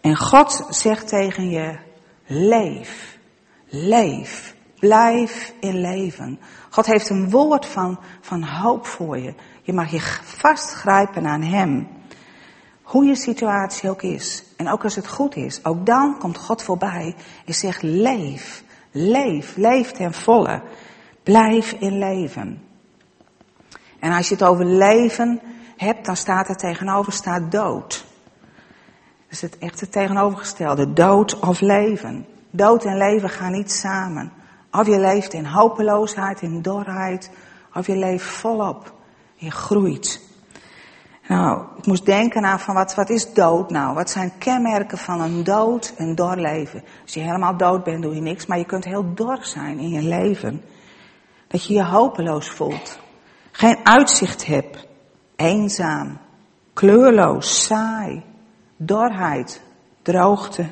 En 0.00 0.16
God 0.16 0.66
zegt 0.68 1.08
tegen 1.08 1.50
je, 1.50 1.78
leef, 2.26 3.18
leef, 3.66 4.54
blijf 4.78 5.52
in 5.60 5.80
leven. 5.80 6.40
God 6.70 6.86
heeft 6.86 7.10
een 7.10 7.30
woord 7.30 7.66
van, 7.66 7.98
van 8.20 8.42
hoop 8.42 8.86
voor 8.86 9.18
je. 9.18 9.34
Je 9.62 9.72
mag 9.72 9.90
je 9.90 10.00
vastgrijpen 10.22 11.26
aan 11.26 11.42
Hem. 11.42 12.00
Hoe 12.92 13.04
je 13.04 13.16
situatie 13.16 13.90
ook 13.90 14.02
is. 14.02 14.44
En 14.56 14.68
ook 14.68 14.84
als 14.84 14.96
het 14.96 15.08
goed 15.08 15.36
is. 15.36 15.64
Ook 15.64 15.86
dan 15.86 16.18
komt 16.18 16.38
God 16.38 16.62
voorbij 16.62 17.14
en 17.46 17.54
zegt 17.54 17.82
leef. 17.82 18.64
Leef. 18.90 19.56
Leef 19.56 19.92
ten 19.92 20.12
volle. 20.12 20.62
Blijf 21.22 21.72
in 21.72 21.98
leven. 21.98 22.62
En 23.98 24.12
als 24.12 24.28
je 24.28 24.34
het 24.34 24.44
over 24.44 24.64
leven 24.64 25.40
hebt, 25.76 26.06
dan 26.06 26.16
staat 26.16 26.48
er 26.48 26.56
tegenover 26.56 27.12
staat 27.12 27.52
dood. 27.52 28.04
Dus 29.28 29.40
het 29.40 29.58
echte 29.58 29.88
tegenovergestelde. 29.88 30.92
Dood 30.92 31.38
of 31.38 31.60
leven. 31.60 32.26
Dood 32.50 32.84
en 32.84 32.96
leven 32.96 33.30
gaan 33.30 33.52
niet 33.52 33.72
samen. 33.72 34.32
Of 34.70 34.86
je 34.86 34.98
leeft 34.98 35.32
in 35.32 35.44
hopeloosheid, 35.44 36.42
in 36.42 36.62
dorheid. 36.62 37.30
Of 37.74 37.86
je 37.86 37.96
leeft 37.96 38.26
volop. 38.26 38.94
Je 39.34 39.50
groeit. 39.50 40.30
Nou, 41.28 41.64
ik 41.76 41.86
moest 41.86 42.06
denken 42.06 42.44
aan 42.44 42.60
van 42.60 42.74
wat, 42.74 42.94
wat 42.94 43.10
is 43.10 43.32
dood 43.32 43.70
nou? 43.70 43.94
Wat 43.94 44.10
zijn 44.10 44.38
kenmerken 44.38 44.98
van 44.98 45.20
een 45.20 45.44
dood 45.44 45.94
en 45.96 46.14
doorleven? 46.14 46.84
Als 47.02 47.14
je 47.14 47.20
helemaal 47.20 47.56
dood 47.56 47.84
bent, 47.84 48.02
doe 48.02 48.14
je 48.14 48.20
niks, 48.20 48.46
maar 48.46 48.58
je 48.58 48.64
kunt 48.64 48.84
heel 48.84 49.14
dor 49.14 49.38
zijn 49.40 49.78
in 49.78 49.88
je 49.88 50.02
leven. 50.02 50.62
Dat 51.46 51.66
je 51.66 51.74
je 51.74 51.84
hopeloos 51.84 52.50
voelt. 52.50 52.98
Geen 53.50 53.76
uitzicht 53.82 54.46
hebt. 54.46 54.86
Eenzaam. 55.36 56.18
Kleurloos. 56.72 57.64
Saai. 57.64 58.22
Dorheid. 58.76 59.62
Droogte. 60.02 60.66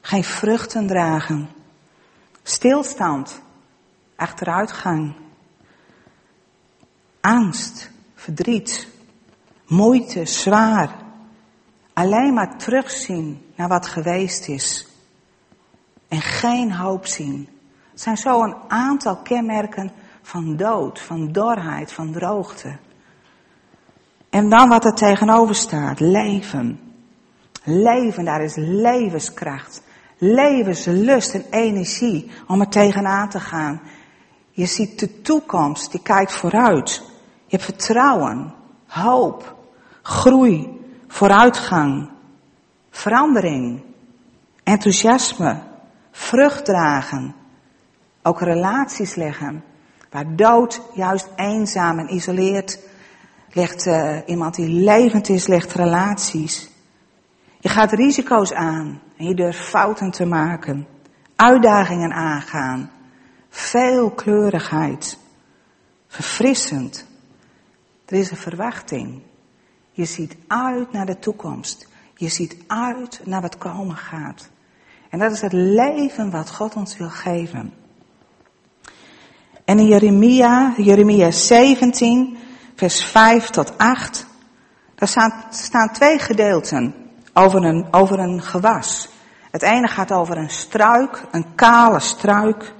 Geen 0.00 0.24
vruchten 0.24 0.86
dragen. 0.86 1.48
Stilstand. 2.42 3.42
Achteruitgang. 4.16 5.14
Angst. 7.20 7.90
Verdriet 8.14 8.92
moeite, 9.74 10.24
zwaar. 10.24 10.90
Alleen 11.92 12.34
maar 12.34 12.58
terugzien 12.58 13.42
naar 13.56 13.68
wat 13.68 13.86
geweest 13.86 14.48
is. 14.48 14.86
En 16.08 16.20
geen 16.20 16.72
hoop 16.72 17.06
zien. 17.06 17.48
Het 17.90 18.00
zijn 18.00 18.16
zo 18.16 18.42
een 18.42 18.56
aantal 18.68 19.16
kenmerken 19.16 19.92
van 20.22 20.56
dood, 20.56 21.00
van 21.00 21.32
dorheid, 21.32 21.92
van 21.92 22.12
droogte. 22.12 22.76
En 24.30 24.48
dan 24.48 24.68
wat 24.68 24.84
er 24.84 24.94
tegenover 24.94 25.54
staat, 25.54 26.00
leven. 26.00 26.80
Leven, 27.64 28.24
daar 28.24 28.42
is 28.42 28.54
levenskracht. 28.56 29.82
Levenslust 30.18 31.34
en 31.34 31.44
energie 31.50 32.30
om 32.46 32.60
er 32.60 32.68
tegenaan 32.68 33.28
te 33.28 33.40
gaan. 33.40 33.80
Je 34.50 34.66
ziet 34.66 34.98
de 34.98 35.20
toekomst, 35.20 35.90
die 35.90 36.02
kijkt 36.02 36.32
vooruit. 36.32 37.02
Je 37.46 37.56
hebt 37.56 37.64
vertrouwen, 37.64 38.54
hoop 38.86 39.53
groei, 40.04 40.80
vooruitgang, 41.08 42.10
verandering, 42.90 43.82
enthousiasme, 44.62 45.62
vrucht 46.10 46.64
dragen, 46.64 47.34
ook 48.22 48.40
relaties 48.40 49.14
leggen. 49.14 49.64
Waar 50.10 50.36
dood 50.36 50.80
juist 50.94 51.28
eenzaam 51.36 51.98
en 51.98 52.14
isoleerd 52.14 52.78
legt 53.52 53.86
uh, 53.86 54.18
iemand 54.26 54.54
die 54.54 54.68
levend 54.68 55.28
is, 55.28 55.46
legt 55.46 55.72
relaties. 55.72 56.70
Je 57.60 57.68
gaat 57.68 57.92
risico's 57.92 58.52
aan 58.52 59.00
en 59.16 59.26
je 59.26 59.34
durft 59.34 59.58
fouten 59.58 60.10
te 60.10 60.24
maken, 60.24 60.86
uitdagingen 61.36 62.12
aangaan, 62.12 62.90
veel 63.48 64.10
kleurigheid, 64.10 65.18
verfrissend. 66.06 67.06
Er 68.06 68.16
is 68.16 68.30
een 68.30 68.36
verwachting. 68.36 69.22
Je 69.96 70.04
ziet 70.04 70.36
uit 70.46 70.92
naar 70.92 71.06
de 71.06 71.18
toekomst. 71.18 71.88
Je 72.16 72.28
ziet 72.28 72.56
uit 72.66 73.20
naar 73.24 73.40
wat 73.40 73.58
komen 73.58 73.96
gaat. 73.96 74.48
En 75.10 75.18
dat 75.18 75.32
is 75.32 75.40
het 75.40 75.52
leven 75.52 76.30
wat 76.30 76.50
God 76.50 76.74
ons 76.74 76.96
wil 76.96 77.08
geven. 77.08 77.72
En 79.64 79.78
in 79.78 79.86
Jeremia, 79.86 80.74
Jeremia 80.76 81.30
17, 81.30 82.36
vers 82.74 83.04
5 83.04 83.50
tot 83.50 83.78
8, 83.78 84.26
daar 84.94 85.08
staan, 85.50 85.92
twee 85.92 86.18
gedeelten 86.18 86.94
over 87.32 87.64
een, 87.64 87.86
over 87.90 88.18
een 88.18 88.42
gewas. 88.42 89.08
Het 89.50 89.62
ene 89.62 89.88
gaat 89.88 90.12
over 90.12 90.36
een 90.36 90.50
struik, 90.50 91.24
een 91.30 91.54
kale 91.54 92.00
struik. 92.00 92.74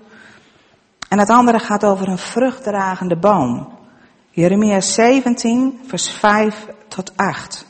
En 1.09 1.19
het 1.19 1.31
andere 1.31 1.59
gaat 1.59 1.85
over 1.85 2.09
een 2.09 2.19
vruchtdragende 2.19 3.17
boom. 3.17 3.74
Jeremia 4.35 4.81
17, 4.81 5.81
vers 5.87 6.09
5 6.09 6.67
tot 6.89 7.13
8. 7.17 7.67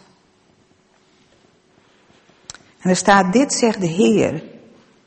En 2.81 2.91
er 2.91 2.97
staat, 2.97 3.33
dit 3.33 3.53
zegt 3.53 3.81
de 3.81 3.87
Heer, 3.87 4.43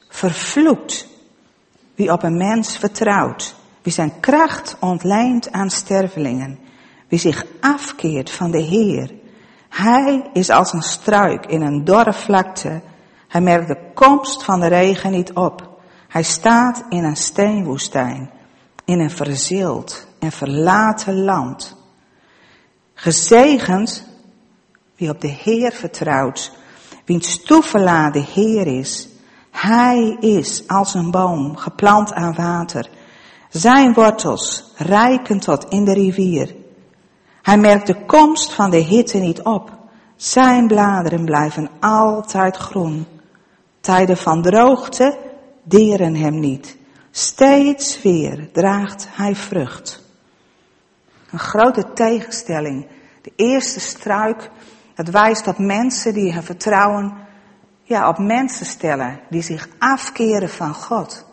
vervloekt 0.10 1.08
wie 1.96 2.12
op 2.12 2.24
een 2.24 2.38
mens 2.38 2.78
vertrouwt, 2.78 3.56
wie 3.82 3.94
zijn 3.94 4.20
kracht 4.20 4.78
ontlijnt 4.80 5.52
aan 5.52 5.70
stervelingen, 5.70 6.60
wie 7.08 7.20
zich 7.20 7.46
afkeert 7.60 8.32
van 8.32 8.52
de 8.52 8.62
Heer. 8.62 9.12
Hij 9.70 10.30
is 10.34 10.50
als 10.50 10.74
een 10.74 10.82
struik 10.82 11.46
in 11.46 11.62
een 11.62 11.86
dorre 11.86 12.14
vlakte. 12.14 12.82
Hij 13.28 13.42
merkt 13.42 13.68
de 13.68 13.92
komst 13.94 14.44
van 14.44 14.60
de 14.60 14.68
regen 14.68 15.12
niet 15.12 15.34
op. 15.34 15.80
Hij 16.08 16.24
staat 16.24 16.84
in 16.90 17.04
een 17.04 17.18
steenwoestijn, 17.18 18.30
in 18.86 19.00
een 19.00 19.12
verzild 19.12 20.07
en 20.20 20.32
verlaten 20.32 21.24
land. 21.24 21.76
Gezegend 22.94 24.06
wie 24.96 25.10
op 25.10 25.22
de 25.22 25.28
Heer 25.28 25.72
vertrouwt, 25.72 26.52
wiens 27.06 27.44
toeverlaat 27.44 28.14
de 28.14 28.24
Heer 28.34 28.68
is. 28.68 29.08
Hij 29.52 30.18
is 30.20 30.68
als 30.68 30.94
een 30.94 31.12
boom 31.12 31.56
geplant 31.56 32.14
aan 32.14 32.36
water. 32.36 32.90
Zijn 33.50 33.94
wortels 33.94 34.72
reiken 34.76 35.40
tot 35.40 35.66
in 35.70 35.86
de 35.86 35.94
rivier. 35.94 36.56
Hij 37.42 37.58
merkt 37.58 37.88
de 37.88 38.06
komst 38.06 38.54
van 38.54 38.70
de 38.70 38.78
hitte 38.78 39.18
niet 39.18 39.42
op. 39.42 39.72
Zijn 40.16 40.68
bladeren 40.68 41.26
blijven 41.26 41.70
altijd 41.80 42.58
groen. 42.58 43.06
Tijden 43.82 44.18
van 44.18 44.42
droogte 44.42 45.18
deren 45.64 46.16
hem 46.16 46.40
niet. 46.40 46.78
Steeds 47.12 48.02
weer 48.02 48.50
draagt 48.52 49.08
hij 49.12 49.36
vrucht. 49.36 50.07
Een 51.32 51.40
grote 51.40 51.94
tegenstelling. 51.94 52.88
De 53.22 53.32
eerste 53.36 53.80
struik, 53.80 54.50
dat 54.96 55.08
wijst 55.08 55.48
op 55.48 55.58
mensen 55.58 56.14
die 56.14 56.34
hun 56.34 56.44
vertrouwen 56.44 57.14
ja, 57.84 58.10
op 58.10 58.18
mensen 58.18 58.66
stellen, 58.66 59.20
die 59.30 59.42
zich 59.42 59.68
afkeren 59.78 60.50
van 60.50 60.74
God. 60.74 61.26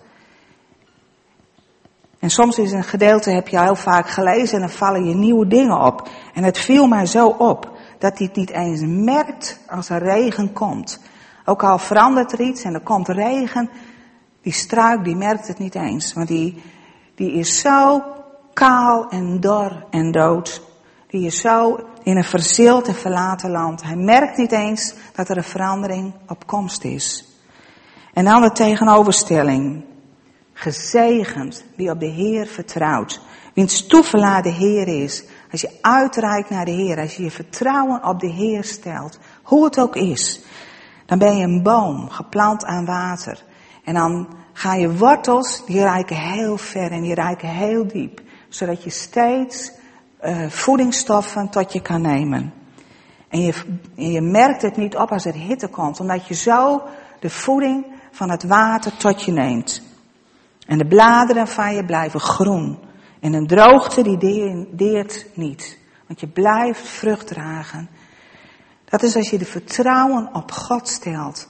En 2.18 2.30
soms 2.30 2.59
is 2.59 2.72
een 2.72 2.85
gedeelte, 2.85 3.30
heb 3.30 3.48
je 3.48 3.61
heel 3.61 3.76
vaak 3.76 4.09
gelezen, 4.09 4.54
en 4.54 4.61
dan 4.61 4.76
vallen 4.76 5.04
je 5.04 5.14
nieuwe 5.14 5.46
dingen 5.46 5.80
op. 5.80 6.09
En 6.35 6.44
het 6.44 6.59
viel 6.59 6.87
mij 6.87 7.07
zo 7.07 7.26
op, 7.26 7.78
dat 7.98 8.18
hij 8.18 8.26
het 8.26 8.37
niet 8.37 8.50
eens 8.50 8.80
merkt 8.85 9.61
als 9.68 9.88
er 9.88 10.02
regen 10.02 10.52
komt. 10.52 11.00
Ook 11.44 11.62
al 11.62 11.78
verandert 11.78 12.33
er 12.33 12.40
iets 12.40 12.62
en 12.62 12.74
er 12.74 12.80
komt 12.80 13.09
regen, 13.09 13.70
die 14.42 14.52
struik 14.52 15.04
die 15.04 15.16
merkt 15.16 15.48
het 15.48 15.59
niet 15.59 15.74
eens. 15.74 16.12
Want 16.12 16.28
die, 16.28 16.62
die 17.14 17.33
is 17.33 17.61
zo 17.61 18.02
kaal 18.55 19.09
en 19.09 19.40
dor 19.40 19.85
en 19.90 20.12
dood. 20.12 20.62
Die 21.07 21.27
is 21.27 21.40
zo 21.40 21.79
in 22.03 22.17
een 22.17 22.25
verzild 22.25 22.88
en 22.88 22.95
verlaten 22.95 23.51
land. 23.51 23.83
Hij 23.83 23.97
merkt 23.97 24.37
niet 24.37 24.53
eens 24.53 24.95
dat 25.14 25.29
er 25.29 25.37
een 25.37 25.45
verandering 25.45 26.14
op 26.29 26.47
komst 26.47 26.85
is. 26.85 27.29
En 28.12 28.25
dan 28.25 28.43
de 28.43 28.53
tegenoverstelling. 28.53 29.85
Gezegend 30.53 31.64
wie 31.77 31.90
op 31.90 32.01
de 32.01 32.07
Heer 32.07 32.47
vertrouwt. 32.47 33.21
Wiens 33.55 33.87
toeverlaat 33.87 34.45
de 34.45 34.51
Heer 34.51 34.88
is. 34.88 35.25
Als 35.51 35.61
je 35.61 35.79
uitreikt 35.81 36.51
naar 36.51 36.64
de 36.64 36.71
Heer. 36.71 36.99
Als 36.99 37.17
je 37.17 37.23
je 37.23 37.31
vertrouwen 37.31 38.05
op 38.05 38.21
de 38.21 38.31
Heer 38.31 38.64
stelt. 38.64 39.19
Hoe 39.43 39.64
het 39.64 39.81
ook 39.81 39.97
is. 39.97 40.40
Dan 41.07 41.19
ben 41.19 41.37
je 41.37 41.45
een 41.45 41.62
boom 41.62 42.11
geplant 42.11 42.64
aan 42.64 42.85
water. 42.85 43.45
En 43.85 43.95
dan 43.95 44.29
gaan 44.53 44.81
je 44.81 44.97
wortels, 44.97 45.62
die 45.67 45.83
reiken 45.83 46.17
heel 46.17 46.57
ver 46.57 46.90
en 46.90 47.03
die 47.03 47.14
reiken 47.14 47.49
heel 47.49 47.87
diep. 47.87 48.21
Zodat 48.55 48.83
je 48.83 48.90
steeds 48.90 49.73
uh, 50.25 50.49
voedingsstoffen 50.49 51.49
tot 51.49 51.73
je 51.73 51.83
kan 51.83 52.01
nemen. 52.01 52.53
En 53.29 53.40
je, 53.40 53.55
je 53.95 54.21
merkt 54.21 54.62
het 54.62 54.77
niet 54.77 54.97
op 54.97 55.12
als 55.12 55.25
er 55.25 55.35
hitte 55.35 55.69
komt. 55.69 56.01
Omdat 56.01 56.27
je 56.27 56.35
zo 56.35 56.83
de 57.21 57.31
voeding 57.31 57.87
van 58.11 58.31
het 58.31 58.45
water 58.45 58.97
tot 58.97 59.23
je 59.23 59.33
neemt. 59.33 59.83
En 60.67 60.79
de 60.79 60.87
bladeren 60.87 61.49
van 61.49 61.75
je 61.75 61.85
blijven 61.85 62.21
groen. 62.21 62.79
En 63.21 63.33
een 63.33 63.47
droogte 63.47 64.03
die 64.03 64.69
deert 64.77 65.27
niet. 65.35 65.79
Want 66.07 66.21
je 66.21 66.29
blijft 66.29 66.88
vrucht 66.88 67.27
dragen. 67.27 67.88
Dat 68.85 69.03
is 69.03 69.17
als 69.17 69.31
je 69.31 69.38
de 69.38 69.45
vertrouwen 69.45 70.35
op 70.35 70.51
God 70.51 70.88
stelt. 70.88 71.49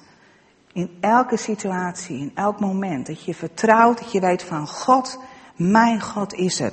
In 0.73 0.97
elke 1.01 1.37
situatie, 1.37 2.19
in 2.19 2.31
elk 2.35 2.61
moment. 2.61 3.07
Dat 3.07 3.25
je 3.25 3.35
vertrouwt, 3.35 3.99
dat 3.99 4.12
je 4.12 4.21
weet 4.21 4.43
van 4.43 4.69
God, 4.69 5.19
mijn 5.57 6.01
God 6.01 6.35
is 6.35 6.61
er. 6.61 6.73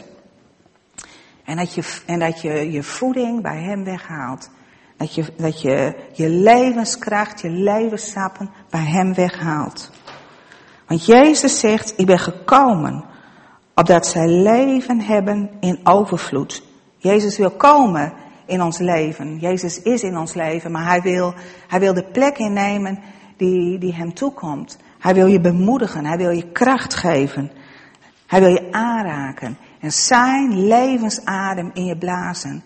En 1.46 1.58
dat 1.58 1.74
je 1.74 2.02
en 2.06 2.20
dat 2.20 2.42
je, 2.42 2.72
je 2.72 2.84
voeding 2.84 3.42
bij 3.42 3.62
Hem 3.62 3.84
weghaalt. 3.84 4.50
Dat 4.98 5.16
je, 5.16 5.26
dat 5.38 5.62
je 5.62 5.96
je 6.14 6.30
levenskracht, 6.30 7.42
je 7.42 7.50
levenssappen 7.50 8.50
bij 8.70 8.86
Hem 8.86 9.14
weghaalt. 9.14 9.92
Want 10.88 11.06
Jezus 11.06 11.60
zegt, 11.60 11.94
ik 11.98 12.06
ben 12.06 12.20
gekomen 12.20 13.04
opdat 13.76 14.08
zij 14.08 14.28
leven 14.28 15.02
hebben 15.02 15.50
in 15.60 15.80
overvloed. 15.84 16.64
Jezus 16.98 17.38
wil 17.38 17.52
komen 17.52 18.14
in 18.46 18.62
ons 18.62 18.78
leven. 18.78 19.38
Jezus 19.38 19.82
is 19.82 20.04
in 20.04 20.18
ons 20.18 20.34
leven, 20.34 20.72
maar 20.72 20.86
hij 20.86 21.02
wil, 21.02 21.34
hij 21.68 21.80
wil 21.80 21.94
de 21.94 22.04
plek 22.12 22.38
innemen 22.38 23.00
die, 23.38 23.78
die 23.78 23.94
hem 23.94 24.14
toekomt. 24.14 24.78
Hij 25.00 25.14
wil 25.14 25.28
je 25.28 25.40
bemoedigen, 25.40 26.06
hij 26.06 26.18
wil 26.18 26.30
je 26.30 26.52
kracht 26.52 26.94
geven. 26.94 27.52
Hij 28.28 28.40
wil 28.40 28.50
je 28.50 28.72
aanraken 28.72 29.58
en 29.82 29.92
zijn 29.92 30.68
levensadem 30.68 31.72
in 31.74 31.86
je 31.86 31.98
blazen. 31.98 32.64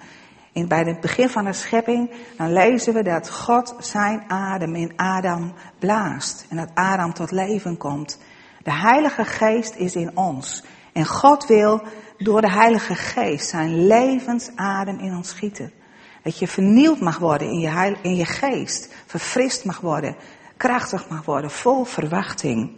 En 0.54 0.68
bij 0.68 0.84
het 0.84 1.02
begin 1.02 1.30
van 1.30 1.46
de 1.46 1.54
schepping, 1.54 2.12
dan 2.38 2.54
lezen 2.54 2.94
we 2.94 3.04
dat 3.04 3.30
God 3.30 3.76
zijn 3.80 4.24
adem 4.28 4.76
in 4.76 4.94
Adam 4.96 5.54
blaast. 5.80 6.46
En 6.50 6.58
dat 6.58 6.70
Adam 6.74 7.14
tot 7.14 7.32
leven 7.32 7.78
komt. 7.78 8.20
De 8.64 8.74
Heilige 8.74 9.26
Geest 9.26 9.76
is 9.76 9.96
in 9.96 10.18
ons. 10.18 10.64
En 10.94 11.06
God 11.06 11.46
wil 11.46 11.82
door 12.18 12.42
de 12.42 12.52
Heilige 12.52 12.96
Geest 12.96 13.50
zijn 13.50 13.88
levensadem 13.88 15.00
in 15.00 15.16
ons 15.16 15.30
schieten. 15.30 15.72
Dat 16.24 16.40
je 16.40 16.48
vernieuwd 16.48 17.00
mag 17.00 17.18
worden 17.18 17.48
in 17.48 17.60
je, 17.60 17.96
in 18.02 18.16
je 18.16 18.26
geest. 18.26 18.94
Verfrist 19.06 19.66
mag 19.66 19.80
worden. 19.80 20.16
Krachtig 20.58 21.10
mag 21.10 21.26
worden. 21.26 21.52
Vol 21.52 21.84
verwachting. 21.84 22.72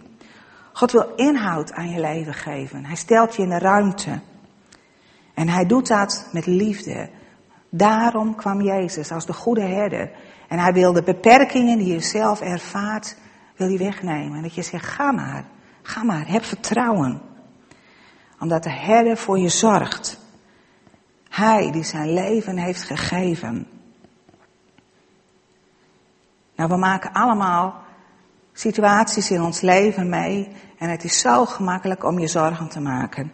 God 0.77 0.91
wil 0.91 1.13
inhoud 1.15 1.73
aan 1.73 1.89
je 1.89 1.99
leven 1.99 2.33
geven. 2.33 2.85
Hij 2.85 2.95
stelt 2.95 3.35
je 3.35 3.41
in 3.41 3.49
de 3.49 3.57
ruimte. 3.57 4.19
En 5.33 5.49
hij 5.49 5.65
doet 5.65 5.87
dat 5.87 6.29
met 6.31 6.45
liefde. 6.45 7.09
Daarom 7.69 8.35
kwam 8.35 8.61
Jezus 8.61 9.11
als 9.11 9.25
de 9.25 9.33
goede 9.33 9.61
herder. 9.61 10.11
En 10.47 10.59
hij 10.59 10.73
wil 10.73 10.93
de 10.93 11.03
beperkingen 11.03 11.77
die 11.77 11.93
je 11.93 11.99
zelf 11.99 12.41
ervaart, 12.41 13.17
wil 13.55 13.67
hij 13.67 13.77
wegnemen. 13.77 14.37
En 14.37 14.41
dat 14.41 14.55
je 14.55 14.61
zegt, 14.61 14.85
ga 14.85 15.11
maar, 15.11 15.45
ga 15.81 16.03
maar, 16.03 16.27
heb 16.27 16.43
vertrouwen. 16.43 17.21
Omdat 18.39 18.63
de 18.63 18.71
herder 18.71 19.17
voor 19.17 19.39
je 19.39 19.49
zorgt. 19.49 20.19
Hij 21.29 21.71
die 21.71 21.83
zijn 21.83 22.13
leven 22.13 22.57
heeft 22.57 22.83
gegeven. 22.83 23.67
Nou, 26.55 26.69
we 26.69 26.77
maken 26.77 27.11
allemaal 27.11 27.85
situaties 28.59 29.31
in 29.31 29.41
ons 29.41 29.61
leven 29.61 30.09
mee. 30.09 30.47
En 30.77 30.89
het 30.89 31.03
is 31.03 31.19
zo 31.19 31.45
gemakkelijk 31.45 32.03
om 32.03 32.19
je 32.19 32.27
zorgen 32.27 32.67
te 32.67 32.79
maken. 32.79 33.31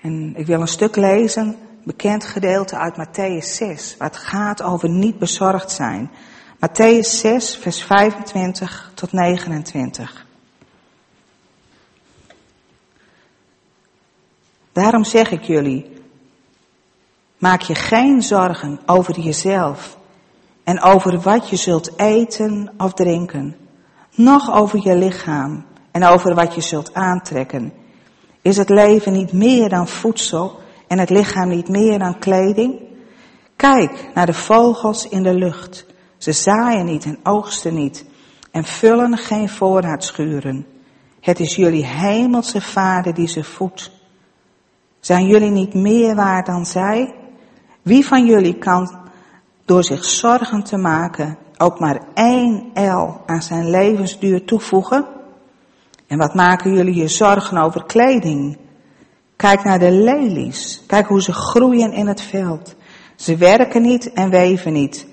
En 0.00 0.32
ik 0.36 0.46
wil 0.46 0.60
een 0.60 0.68
stuk 0.68 0.96
lezen, 0.96 1.56
bekend 1.84 2.24
gedeelte 2.24 2.76
uit 2.76 2.96
Matthäus 2.96 3.48
6, 3.48 3.96
wat 3.98 4.16
gaat 4.16 4.62
over 4.62 4.88
niet 4.88 5.18
bezorgd 5.18 5.70
zijn. 5.70 6.10
Matthäus 6.56 7.08
6, 7.08 7.56
vers 7.56 7.82
25 7.82 8.92
tot 8.94 9.12
29. 9.12 10.26
Daarom 14.72 15.04
zeg 15.04 15.30
ik 15.30 15.42
jullie, 15.42 16.02
maak 17.38 17.60
je 17.60 17.74
geen 17.74 18.22
zorgen 18.22 18.80
over 18.86 19.20
jezelf 19.20 19.98
en 20.64 20.80
over 20.82 21.20
wat 21.20 21.48
je 21.48 21.56
zult 21.56 21.98
eten 21.98 22.72
of 22.76 22.92
drinken, 22.92 23.63
noch 24.14 24.52
over 24.52 24.80
je 24.82 24.96
lichaam 24.96 25.64
en 25.90 26.04
over 26.04 26.34
wat 26.34 26.54
je 26.54 26.60
zult 26.60 26.94
aantrekken. 26.94 27.72
Is 28.42 28.56
het 28.56 28.68
leven 28.68 29.12
niet 29.12 29.32
meer 29.32 29.68
dan 29.68 29.88
voedsel 29.88 30.60
en 30.88 30.98
het 30.98 31.10
lichaam 31.10 31.48
niet 31.48 31.68
meer 31.68 31.98
dan 31.98 32.18
kleding? 32.18 32.80
Kijk 33.56 34.10
naar 34.14 34.26
de 34.26 34.34
vogels 34.34 35.08
in 35.08 35.22
de 35.22 35.34
lucht. 35.34 35.86
Ze 36.18 36.32
zaaien 36.32 36.84
niet 36.84 37.04
en 37.04 37.18
oogsten 37.22 37.74
niet 37.74 38.04
en 38.50 38.64
vullen 38.64 39.16
geen 39.16 39.48
voorraadschuren. 39.48 40.66
Het 41.20 41.40
is 41.40 41.56
jullie 41.56 41.86
hemelse 41.86 42.60
vader 42.60 43.14
die 43.14 43.28
ze 43.28 43.44
voedt. 43.44 43.90
Zijn 45.00 45.26
jullie 45.26 45.50
niet 45.50 45.74
meer 45.74 46.14
waard 46.14 46.46
dan 46.46 46.66
zij? 46.66 47.14
Wie 47.82 48.06
van 48.06 48.26
jullie 48.26 48.58
kan 48.58 48.96
door 49.64 49.84
zich 49.84 50.04
zorgen 50.04 50.62
te 50.62 50.76
maken 50.76 51.38
ook 51.58 51.78
maar 51.78 52.00
één 52.14 52.70
el 52.74 53.20
aan 53.26 53.42
zijn 53.42 53.70
levensduur 53.70 54.44
toevoegen? 54.44 55.06
En 56.06 56.18
wat 56.18 56.34
maken 56.34 56.74
jullie 56.74 56.94
je 56.94 57.08
zorgen 57.08 57.58
over 57.58 57.84
kleding? 57.84 58.58
Kijk 59.36 59.64
naar 59.64 59.78
de 59.78 59.90
lelies. 59.90 60.82
Kijk 60.86 61.06
hoe 61.06 61.22
ze 61.22 61.32
groeien 61.32 61.92
in 61.92 62.06
het 62.06 62.20
veld. 62.20 62.74
Ze 63.16 63.36
werken 63.36 63.82
niet 63.82 64.12
en 64.12 64.30
weven 64.30 64.72
niet. 64.72 65.06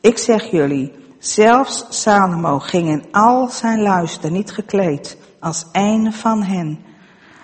Ik 0.00 0.18
zeg 0.18 0.50
jullie, 0.50 0.92
zelfs 1.18 1.86
Salomo 1.88 2.58
ging 2.58 2.88
in 2.88 3.04
al 3.12 3.48
zijn 3.48 3.82
luister 3.82 4.30
niet 4.30 4.52
gekleed 4.52 5.18
als 5.40 5.66
een 5.72 6.12
van 6.12 6.42
hen. 6.42 6.84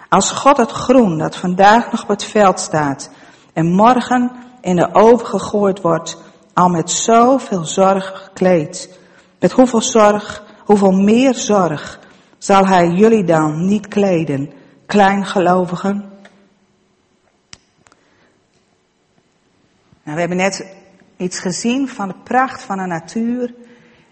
Als 0.09 0.30
God 0.30 0.57
het 0.57 0.70
groen 0.70 1.18
dat 1.18 1.37
vandaag 1.37 1.90
nog 1.90 2.02
op 2.02 2.09
het 2.09 2.24
veld 2.24 2.61
staat 2.61 3.11
en 3.52 3.72
morgen 3.72 4.30
in 4.61 4.76
de 4.76 4.94
oven 4.94 5.26
gegooid 5.26 5.80
wordt, 5.80 6.18
al 6.54 6.68
met 6.68 6.90
zoveel 6.90 7.64
zorg 7.64 8.22
gekleed. 8.24 8.98
Met 9.40 9.52
hoeveel 9.52 9.82
zorg, 9.82 10.44
hoeveel 10.64 10.92
meer 10.92 11.34
zorg 11.34 12.00
zal 12.38 12.66
hij 12.66 12.88
jullie 12.88 13.24
dan 13.24 13.66
niet 13.66 13.88
kleden, 13.88 14.52
kleingelovigen? 14.86 16.12
Nou, 20.02 20.16
we 20.16 20.20
hebben 20.20 20.36
net 20.36 20.66
iets 21.16 21.38
gezien 21.38 21.88
van 21.88 22.08
de 22.08 22.14
pracht 22.24 22.62
van 22.62 22.76
de 22.76 22.86
natuur. 22.86 23.54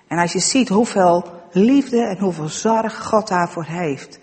En 0.09 0.19
als 0.19 0.33
je 0.33 0.39
ziet 0.39 0.69
hoeveel 0.69 1.25
liefde 1.51 2.07
en 2.07 2.19
hoeveel 2.19 2.49
zorg 2.49 3.05
God 3.05 3.29
daarvoor 3.29 3.65
heeft, 3.65 4.19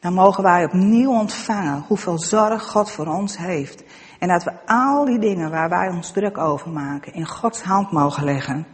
dan 0.00 0.12
mogen 0.14 0.42
wij 0.42 0.64
opnieuw 0.64 1.10
ontvangen 1.10 1.84
hoeveel 1.86 2.18
zorg 2.18 2.62
God 2.62 2.90
voor 2.90 3.06
ons 3.06 3.36
heeft. 3.38 3.82
En 4.20 4.28
dat 4.28 4.44
we 4.44 4.52
al 4.66 5.04
die 5.04 5.18
dingen 5.18 5.50
waar 5.50 5.68
wij 5.68 5.88
ons 5.88 6.10
druk 6.10 6.38
over 6.38 6.70
maken, 6.70 7.14
in 7.14 7.26
Gods 7.26 7.62
hand 7.62 7.90
mogen 7.90 8.24
leggen. 8.24 8.66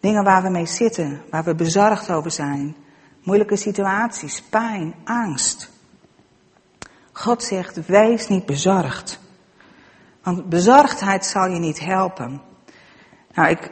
Dingen 0.00 0.24
waar 0.24 0.42
we 0.42 0.48
mee 0.48 0.66
zitten, 0.66 1.22
waar 1.30 1.44
we 1.44 1.54
bezorgd 1.54 2.10
over 2.10 2.30
zijn. 2.30 2.76
Moeilijke 3.22 3.56
situaties, 3.56 4.42
pijn, 4.42 4.94
angst. 5.04 5.70
God 7.12 7.42
zegt, 7.42 7.86
wees 7.86 8.28
niet 8.28 8.46
bezorgd. 8.46 9.20
Want 10.22 10.48
bezorgdheid 10.48 11.26
zal 11.26 11.46
je 11.46 11.58
niet 11.58 11.80
helpen. 11.80 12.40
Nou, 13.34 13.48
ik, 13.48 13.70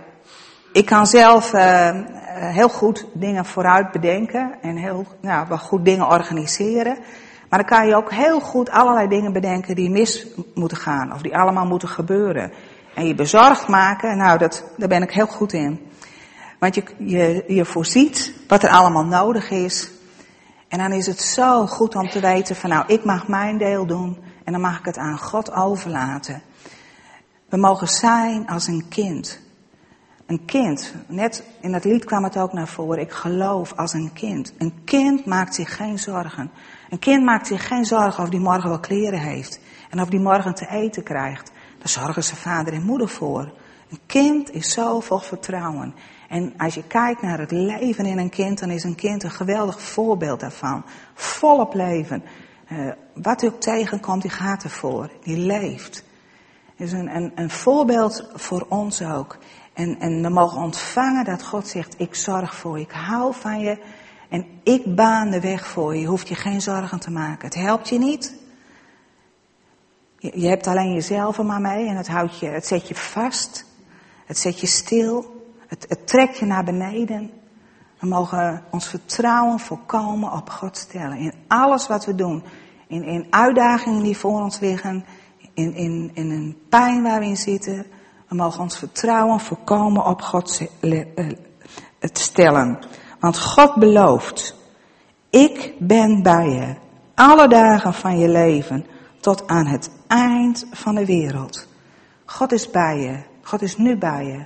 ik 0.73 0.87
kan 0.87 1.07
zelf 1.07 1.53
uh, 1.53 1.91
heel 2.35 2.69
goed 2.69 3.07
dingen 3.13 3.45
vooruit 3.45 3.91
bedenken 3.91 4.59
en 4.63 4.77
heel 4.77 5.07
nou, 5.21 5.49
wel 5.49 5.59
goed 5.59 5.85
dingen 5.85 6.09
organiseren. 6.09 6.99
Maar 7.51 7.59
dan 7.59 7.69
kan 7.79 7.87
je 7.87 7.97
ook 7.97 8.13
heel 8.13 8.41
goed 8.41 8.71
allerlei 8.71 9.09
dingen 9.09 9.33
bedenken 9.33 9.75
die 9.75 9.91
mis 9.91 10.27
moeten 10.55 10.77
gaan 10.77 11.13
of 11.13 11.23
die 11.23 11.37
allemaal 11.37 11.67
moeten 11.67 11.89
gebeuren. 11.89 12.53
En 12.95 13.07
je 13.07 13.15
bezorgd 13.15 13.69
maken, 13.69 14.17
nou, 14.17 14.39
dat, 14.39 14.65
daar 14.77 14.89
ben 14.89 15.03
ik 15.03 15.11
heel 15.11 15.27
goed 15.27 15.53
in. 15.53 15.91
Want 16.59 16.75
je, 16.75 16.85
je, 16.99 17.45
je 17.47 17.65
voorziet 17.65 18.35
wat 18.49 18.63
er 18.63 18.71
allemaal 18.71 19.05
nodig 19.05 19.51
is. 19.51 19.91
En 20.69 20.79
dan 20.79 20.93
is 20.93 21.07
het 21.07 21.21
zo 21.21 21.67
goed 21.67 21.95
om 21.95 22.09
te 22.09 22.21
weten 22.21 22.57
van 22.57 22.71
nou, 22.71 22.85
ik 22.87 23.05
mag 23.05 23.29
mijn 23.29 23.59
deel 23.59 23.87
doen 23.87 24.19
en 24.45 24.53
dan 24.53 24.61
mag 24.61 24.79
ik 24.79 24.85
het 24.85 24.99
aan 24.99 25.19
God 25.19 25.53
overlaten. 25.53 26.43
We 27.49 27.57
mogen 27.57 27.89
zijn 27.89 28.49
als 28.49 28.67
een 28.67 28.89
kind. 28.89 29.41
Een 30.31 30.45
kind, 30.45 30.95
net 31.07 31.45
in 31.61 31.73
dat 31.73 31.85
lied 31.85 32.05
kwam 32.05 32.25
het 32.25 32.37
ook 32.37 32.53
naar 32.53 32.69
voren, 32.69 33.01
ik 33.01 33.11
geloof 33.11 33.73
als 33.73 33.93
een 33.93 34.13
kind. 34.13 34.53
Een 34.59 34.85
kind 34.85 35.25
maakt 35.25 35.55
zich 35.55 35.77
geen 35.77 35.99
zorgen. 35.99 36.51
Een 36.91 36.99
kind 36.99 37.25
maakt 37.25 37.47
zich 37.47 37.67
geen 37.67 37.85
zorgen 37.85 38.23
of 38.23 38.29
die 38.29 38.41
morgen 38.41 38.69
wel 38.69 38.81
kleren 38.81 39.19
heeft. 39.19 39.61
En 39.89 40.01
of 40.01 40.09
die 40.09 40.21
morgen 40.21 40.55
te 40.55 40.69
eten 40.69 41.03
krijgt. 41.03 41.53
Daar 41.79 41.89
zorgen 41.89 42.25
zijn 42.25 42.37
vader 42.37 42.73
en 42.73 42.83
moeder 42.83 43.09
voor. 43.09 43.53
Een 43.91 43.99
kind 44.07 44.53
is 44.53 44.73
zo 44.73 45.01
vol 45.01 45.19
vertrouwen. 45.19 45.95
En 46.29 46.55
als 46.57 46.75
je 46.75 46.87
kijkt 46.87 47.23
naar 47.23 47.39
het 47.39 47.51
leven 47.51 48.07
in 48.07 48.19
een 48.19 48.31
kind, 48.31 48.59
dan 48.59 48.71
is 48.71 48.85
een 48.85 48.95
kind 48.95 49.23
een 49.23 49.31
geweldig 49.31 49.81
voorbeeld 49.81 50.41
daarvan. 50.41 50.85
Volop 51.15 51.75
leven. 51.75 52.23
Uh, 52.73 52.93
wat 53.15 53.41
hij 53.41 53.51
ook 53.51 53.61
tegenkomt, 53.61 54.23
die 54.23 54.31
gaat 54.31 54.63
ervoor. 54.63 55.11
Die 55.23 55.37
leeft. 55.37 56.05
is 56.77 56.93
een, 56.93 57.17
een, 57.17 57.33
een 57.35 57.51
voorbeeld 57.51 58.31
voor 58.35 58.67
ons 58.69 59.03
ook. 59.03 59.39
En, 59.81 60.01
en 60.01 60.23
we 60.23 60.29
mogen 60.29 60.63
ontvangen 60.63 61.25
dat 61.25 61.45
God 61.45 61.69
zegt, 61.69 61.95
ik 61.99 62.15
zorg 62.15 62.55
voor 62.55 62.79
je, 62.79 62.85
ik 62.85 62.91
hou 62.91 63.35
van 63.35 63.61
je. 63.61 63.79
En 64.29 64.47
ik 64.63 64.95
baan 64.95 65.31
de 65.31 65.41
weg 65.41 65.67
voor 65.67 65.95
je. 65.95 66.01
Je 66.01 66.07
hoeft 66.07 66.29
je 66.29 66.35
geen 66.35 66.61
zorgen 66.61 67.01
te 67.01 67.11
maken. 67.11 67.45
Het 67.45 67.55
helpt 67.55 67.89
je 67.89 67.99
niet. 67.99 68.35
Je, 70.19 70.49
hebt 70.49 70.67
alleen 70.67 70.93
jezelf 70.93 71.39
er 71.39 71.45
maar 71.45 71.61
mee 71.61 71.89
en 71.89 71.97
het, 71.97 72.09
houdt 72.09 72.39
je, 72.39 72.47
het 72.47 72.67
zet 72.67 72.89
je 72.89 72.95
vast. 72.95 73.67
Het 74.27 74.39
zet 74.39 74.61
je 74.61 74.67
stil. 74.67 75.45
Het, 75.67 75.87
het 75.89 76.07
trekt 76.07 76.39
je 76.39 76.47
naar 76.47 76.65
beneden. 76.65 77.31
We 77.99 78.07
mogen 78.07 78.65
ons 78.71 78.89
vertrouwen 78.89 79.59
volkomen 79.59 80.33
op 80.33 80.51
God 80.51 80.77
stellen. 80.77 81.17
In 81.17 81.35
alles 81.49 81.87
wat 81.87 82.05
we 82.05 82.15
doen. 82.15 82.43
In, 82.87 83.05
in 83.05 83.27
uitdagingen 83.31 84.03
die 84.03 84.17
voor 84.17 84.41
ons 84.41 84.61
liggen. 84.61 85.05
In, 85.55 85.75
in, 85.75 86.11
in 86.15 86.31
een 86.31 86.57
pijn 86.69 87.03
waar 87.03 87.21
we 87.21 87.27
in 87.27 87.37
zitten. 87.37 87.87
We 88.31 88.37
mogen 88.37 88.61
ons 88.61 88.79
vertrouwen 88.79 89.41
volkomen 89.41 90.05
op 90.05 90.23
God 90.23 90.69
stellen. 92.01 92.79
Want 93.21 93.39
God 93.39 93.75
belooft, 93.75 94.57
ik 95.31 95.75
ben 95.79 96.23
bij 96.23 96.49
je 96.49 96.75
alle 97.15 97.49
dagen 97.49 97.95
van 97.95 98.19
je 98.19 98.29
leven 98.29 98.87
tot 99.21 99.47
aan 99.47 99.67
het 99.67 99.91
eind 100.07 100.67
van 100.71 100.95
de 100.95 101.05
wereld. 101.05 101.67
God 102.25 102.53
is 102.53 102.71
bij 102.71 102.99
je. 102.99 103.23
God 103.43 103.63
is 103.63 103.77
nu 103.77 103.97
bij 103.97 104.25
je. 104.27 104.45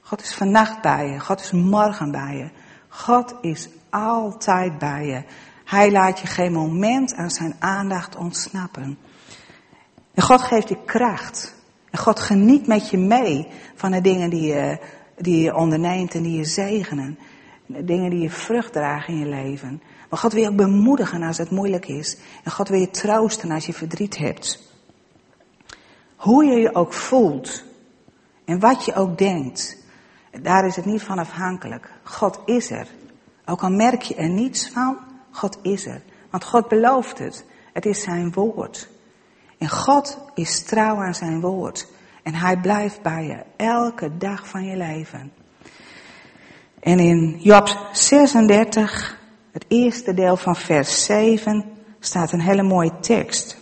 God 0.00 0.22
is 0.22 0.34
vannacht 0.34 0.82
bij 0.82 1.08
je. 1.08 1.20
God 1.20 1.40
is 1.40 1.50
morgen 1.50 2.10
bij 2.10 2.36
je. 2.36 2.50
God 2.88 3.34
is 3.40 3.68
altijd 3.90 4.78
bij 4.78 5.06
je. 5.06 5.24
Hij 5.64 5.90
laat 5.90 6.18
je 6.18 6.26
geen 6.26 6.52
moment 6.52 7.14
aan 7.14 7.30
zijn 7.30 7.56
aandacht 7.58 8.16
ontsnappen. 8.16 8.98
En 10.14 10.22
God 10.22 10.42
geeft 10.42 10.68
je 10.68 10.84
kracht. 10.84 11.60
En 11.92 11.98
God 11.98 12.20
geniet 12.20 12.66
met 12.66 12.90
je 12.90 12.98
mee 12.98 13.48
van 13.74 13.90
de 13.90 14.00
dingen 14.00 14.30
die 14.30 14.46
je, 14.46 14.78
die 15.16 15.42
je 15.42 15.54
onderneemt 15.54 16.14
en 16.14 16.22
die 16.22 16.36
je 16.36 16.44
zegenen. 16.44 17.18
Dingen 17.66 18.10
die 18.10 18.20
je 18.20 18.30
vrucht 18.30 18.72
dragen 18.72 19.14
in 19.14 19.20
je 19.20 19.26
leven. 19.26 19.82
Maar 20.10 20.18
God 20.18 20.32
wil 20.32 20.42
je 20.42 20.48
ook 20.48 20.56
bemoedigen 20.56 21.22
als 21.22 21.38
het 21.38 21.50
moeilijk 21.50 21.86
is. 21.86 22.16
En 22.44 22.50
God 22.50 22.68
wil 22.68 22.80
je 22.80 22.90
troosten 22.90 23.50
als 23.50 23.66
je 23.66 23.72
verdriet 23.72 24.18
hebt. 24.18 24.72
Hoe 26.16 26.44
je 26.44 26.60
je 26.60 26.74
ook 26.74 26.92
voelt. 26.92 27.64
En 28.44 28.60
wat 28.60 28.84
je 28.84 28.94
ook 28.94 29.18
denkt. 29.18 29.76
Daar 30.42 30.66
is 30.66 30.76
het 30.76 30.84
niet 30.84 31.02
van 31.02 31.18
afhankelijk. 31.18 31.90
God 32.02 32.40
is 32.44 32.70
er. 32.70 32.86
Ook 33.44 33.62
al 33.62 33.70
merk 33.70 34.02
je 34.02 34.14
er 34.14 34.28
niets 34.28 34.68
van, 34.68 34.98
God 35.30 35.58
is 35.62 35.86
er. 35.86 36.02
Want 36.30 36.44
God 36.44 36.68
belooft 36.68 37.18
het. 37.18 37.44
Het 37.72 37.86
is 37.86 38.02
zijn 38.02 38.32
woord. 38.32 38.88
En 39.62 39.68
God 39.68 40.18
is 40.34 40.62
trouw 40.62 40.96
aan 40.96 41.14
zijn 41.14 41.40
woord. 41.40 41.86
En 42.22 42.34
hij 42.34 42.56
blijft 42.56 43.02
bij 43.02 43.24
je 43.24 43.42
elke 43.56 44.16
dag 44.16 44.48
van 44.48 44.64
je 44.64 44.76
leven. 44.76 45.32
En 46.80 46.98
in 46.98 47.36
Job 47.38 47.88
36, 47.92 49.18
het 49.52 49.64
eerste 49.68 50.14
deel 50.14 50.36
van 50.36 50.56
vers 50.56 51.04
7, 51.04 51.64
staat 52.00 52.32
een 52.32 52.40
hele 52.40 52.62
mooie 52.62 53.00
tekst. 53.00 53.56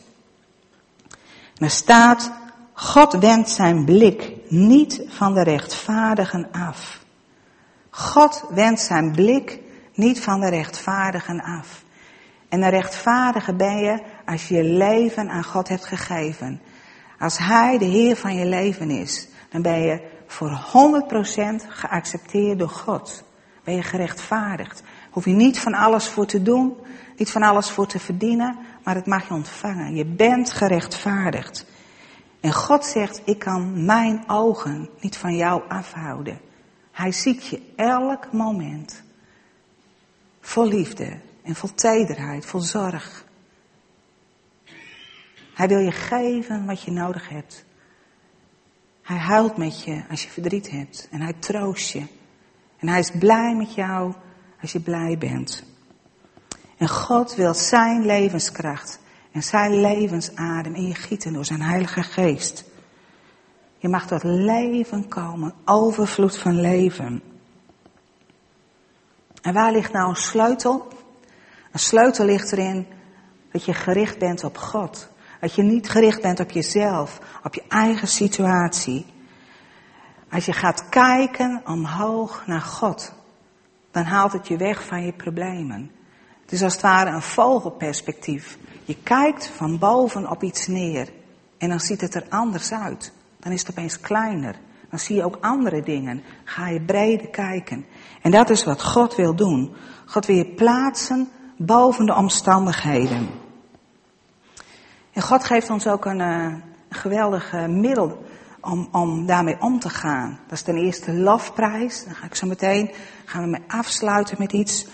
Er 1.57 1.71
staat, 1.71 2.33
God 2.73 3.13
wendt 3.13 3.51
zijn 3.51 3.85
blik 3.85 4.33
niet 4.49 5.03
van 5.07 5.35
de 5.35 5.43
rechtvaardigen 5.43 6.49
af. 6.53 7.05
God 7.91 8.45
wendt 8.51 8.81
zijn 8.81 9.13
blik 9.13 9.61
niet 9.95 10.21
van 10.21 10.41
de 10.41 10.49
rechtvaardigen 10.49 11.41
af. 11.41 11.83
En 12.49 12.63
een 12.63 12.71
rechtvaardige 12.71 13.55
ben 13.55 13.79
je 13.79 14.10
als 14.31 14.49
je 14.49 14.55
je 14.55 14.64
leven 14.64 15.31
aan 15.31 15.45
God 15.45 15.69
hebt 15.69 15.85
gegeven. 15.85 16.61
Als 17.19 17.38
Hij 17.38 17.79
de 17.79 17.85
Heer 17.85 18.16
van 18.16 18.35
je 18.35 18.47
leven 18.47 18.90
is, 18.90 19.29
dan 19.49 19.62
ben 19.62 19.81
je 19.81 20.01
voor 20.27 20.61
100% 21.62 21.66
geaccepteerd 21.69 22.59
door 22.59 22.69
God. 22.69 23.25
Ben 23.64 23.75
je 23.75 23.83
gerechtvaardigd. 23.83 24.83
Hoef 25.11 25.25
je 25.25 25.31
niet 25.31 25.59
van 25.59 25.75
alles 25.75 26.09
voor 26.09 26.27
te 26.27 26.43
doen, 26.43 26.77
niet 27.16 27.31
van 27.31 27.43
alles 27.43 27.71
voor 27.71 27.87
te 27.87 27.99
verdienen, 27.99 28.59
maar 28.85 28.95
het 28.95 29.07
mag 29.07 29.29
je 29.29 29.35
ontvangen. 29.35 29.95
Je 29.95 30.05
bent 30.05 30.53
gerechtvaardigd. 30.53 31.66
En 32.40 32.53
God 32.53 32.85
zegt, 32.85 33.23
ik 33.25 33.38
kan 33.38 33.85
mijn 33.85 34.25
ogen 34.27 34.88
niet 35.01 35.16
van 35.16 35.37
jou 35.37 35.62
afhouden. 35.69 36.40
Hij 36.93 37.12
ziet 37.12 37.47
je 37.47 37.73
elk 37.77 38.33
moment. 38.33 39.03
Vol 40.40 40.66
liefde 40.66 41.21
en 41.43 41.55
vol 41.55 41.75
tederheid, 41.75 42.47
vol 42.47 42.61
zorg. 42.61 43.29
Hij 45.61 45.68
wil 45.68 45.79
je 45.79 45.92
geven 45.92 46.66
wat 46.66 46.83
je 46.83 46.90
nodig 46.90 47.29
hebt. 47.29 47.64
Hij 49.03 49.16
huilt 49.16 49.57
met 49.57 49.85
je 49.85 50.03
als 50.11 50.23
je 50.23 50.29
verdriet 50.29 50.70
hebt. 50.70 51.09
En 51.11 51.20
hij 51.20 51.33
troost 51.38 51.90
je. 51.90 52.07
En 52.79 52.88
hij 52.88 52.99
is 52.99 53.11
blij 53.18 53.55
met 53.55 53.75
jou 53.75 54.14
als 54.61 54.73
je 54.73 54.81
blij 54.81 55.18
bent. 55.18 55.64
En 56.77 56.88
God 56.88 57.35
wil 57.35 57.55
zijn 57.55 58.07
levenskracht 58.07 59.01
en 59.33 59.42
zijn 59.42 59.81
levensadem 59.81 60.75
in 60.75 60.87
je 60.87 60.94
gieten 60.94 61.33
door 61.33 61.44
zijn 61.44 61.62
Heilige 61.62 62.03
Geest. 62.03 62.64
Je 63.79 63.88
mag 63.88 64.07
tot 64.07 64.23
leven 64.23 65.09
komen, 65.09 65.55
overvloed 65.64 66.38
van 66.38 66.61
leven. 66.61 67.23
En 69.42 69.55
waar 69.55 69.73
ligt 69.73 69.92
nou 69.92 70.09
een 70.09 70.16
sleutel? 70.16 70.88
Een 71.73 71.79
sleutel 71.79 72.25
ligt 72.25 72.53
erin 72.53 72.87
dat 73.53 73.64
je 73.64 73.75
gericht 73.75 74.18
bent 74.18 74.44
op 74.44 74.59
God. 74.59 75.10
Dat 75.40 75.55
je 75.55 75.62
niet 75.62 75.90
gericht 75.90 76.22
bent 76.22 76.40
op 76.40 76.50
jezelf, 76.50 77.20
op 77.42 77.55
je 77.55 77.62
eigen 77.68 78.09
situatie. 78.09 79.07
Als 80.31 80.44
je 80.44 80.53
gaat 80.53 80.88
kijken 80.88 81.62
omhoog 81.64 82.46
naar 82.46 82.61
God, 82.61 83.12
dan 83.90 84.05
haalt 84.05 84.33
het 84.33 84.48
je 84.48 84.57
weg 84.57 84.85
van 84.85 85.05
je 85.05 85.12
problemen. 85.12 85.90
Het 86.42 86.53
is 86.53 86.62
als 86.62 86.72
het 86.72 86.83
ware 86.83 87.11
een 87.11 87.22
vogelperspectief. 87.22 88.59
Je 88.85 88.96
kijkt 89.03 89.46
van 89.46 89.79
boven 89.79 90.31
op 90.31 90.42
iets 90.42 90.66
neer 90.66 91.09
en 91.59 91.68
dan 91.68 91.81
ziet 91.81 92.00
het 92.00 92.14
er 92.14 92.26
anders 92.29 92.72
uit. 92.72 93.12
Dan 93.38 93.53
is 93.53 93.61
het 93.61 93.70
opeens 93.70 94.00
kleiner. 94.00 94.57
Dan 94.90 94.98
zie 94.98 95.16
je 95.16 95.24
ook 95.24 95.38
andere 95.40 95.83
dingen. 95.83 96.22
Ga 96.44 96.68
je 96.68 96.81
breder 96.81 97.29
kijken. 97.29 97.87
En 98.22 98.31
dat 98.31 98.50
is 98.50 98.64
wat 98.64 98.85
God 98.85 99.14
wil 99.14 99.35
doen. 99.35 99.74
God 100.07 100.26
wil 100.26 100.37
je 100.37 100.55
plaatsen 100.55 101.29
boven 101.57 102.07
de 102.07 102.14
omstandigheden. 102.14 103.29
En 105.21 105.27
God 105.27 105.45
geeft 105.45 105.71
ons 105.71 105.87
ook 105.87 106.05
een 106.05 106.21
uh, 106.21 106.55
geweldig 106.91 107.53
uh, 107.53 107.67
middel 107.67 108.25
om, 108.61 108.89
om 108.93 109.27
daarmee 109.27 109.61
om 109.61 109.79
te 109.79 109.89
gaan. 109.89 110.39
Dat 110.43 110.53
is 110.53 110.63
ten 110.63 110.77
eerste 110.77 111.13
lofprijs. 111.13 112.05
Dan 112.05 112.15
ga 112.15 112.27
ik 112.27 112.35
zo 112.35 112.47
meteen 112.47 112.91
gaan 113.25 113.43
we 113.43 113.49
mee 113.49 113.65
afsluiten 113.67 114.37
met 114.39 114.53
iets. 114.53 114.87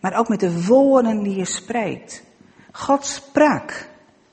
Maar 0.00 0.18
ook 0.18 0.28
met 0.28 0.40
de 0.40 0.66
woorden 0.66 1.22
die 1.22 1.36
je 1.36 1.44
spreekt. 1.44 2.22
God 2.72 3.06
sprak 3.06 3.88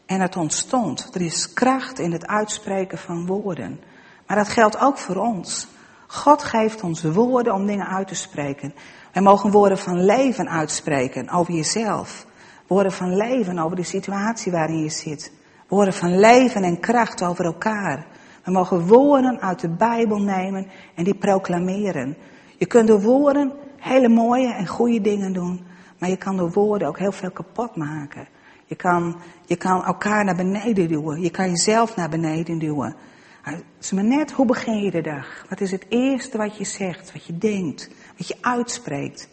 en 0.06 0.22
het 0.22 0.36
ontstond. 0.36 1.16
Er 1.16 1.22
is 1.22 1.54
kracht 1.54 2.00
in 2.00 2.12
het 2.12 2.28
uitspreken 2.28 2.98
van 2.98 3.26
woorden. 3.26 3.80
Maar 4.28 4.38
dat 4.38 4.50
geldt 4.50 4.80
ook 4.80 4.98
voor 4.98 5.16
ons. 5.16 5.68
God 6.08 6.44
geeft 6.44 6.84
ons 6.84 7.04
woorden 7.04 7.54
om 7.54 7.66
dingen 7.66 7.88
uit 7.88 8.08
te 8.08 8.16
spreken. 8.16 8.74
Wij 9.14 9.22
mogen 9.22 9.52
woorden 9.52 9.78
van 9.78 10.06
leven 10.06 10.50
uitspreken 10.50 11.30
over 11.30 11.54
jezelf. 11.54 12.26
Woorden 12.68 12.92
van 12.92 13.16
leven 13.16 13.60
over 13.60 13.76
de 13.76 13.84
situatie 13.84 14.52
waarin 14.52 14.84
je 14.84 14.90
zit. 14.90 15.40
Woorden 15.72 15.94
van 15.94 16.20
leven 16.20 16.64
en 16.64 16.80
kracht 16.80 17.24
over 17.24 17.46
elkaar. 17.46 18.06
We 18.44 18.52
mogen 18.52 18.88
woorden 18.88 19.42
uit 19.42 19.60
de 19.60 19.70
Bijbel 19.70 20.18
nemen 20.18 20.68
en 20.96 21.04
die 21.04 21.16
proclameren. 21.16 22.18
Je 22.58 22.66
kunt 22.66 22.88
door 22.88 23.02
woorden 23.02 23.52
hele 23.78 24.10
mooie 24.10 24.54
en 24.54 24.68
goede 24.68 25.02
dingen 25.02 25.34
doen. 25.34 25.66
Maar 25.98 26.10
je 26.10 26.18
kan 26.18 26.38
door 26.38 26.52
woorden 26.52 26.88
ook 26.88 27.00
heel 27.00 27.12
veel 27.12 27.32
kapot 27.32 27.76
maken. 27.76 28.28
Je 28.66 28.76
kan, 28.76 29.16
je 29.46 29.56
kan 29.56 29.84
elkaar 29.84 30.26
naar 30.26 30.36
beneden 30.36 30.88
duwen. 30.88 31.22
Je 31.22 31.30
kan 31.30 31.50
jezelf 31.50 31.96
naar 31.96 32.10
beneden 32.10 32.60
duwen. 32.60 32.96
Het 33.42 33.64
is 33.80 33.92
maar 33.92 34.04
net 34.04 34.32
hoe 34.32 34.46
begin 34.46 34.84
je 34.84 34.92
de 34.92 35.02
dag. 35.02 35.46
Wat 35.50 35.62
is 35.62 35.72
het 35.72 35.86
eerste 35.90 36.38
wat 36.38 36.58
je 36.58 36.66
zegt, 36.66 37.14
wat 37.14 37.26
je 37.26 37.38
denkt, 37.38 37.90
wat 38.18 38.28
je 38.28 38.38
uitspreekt? 38.42 39.30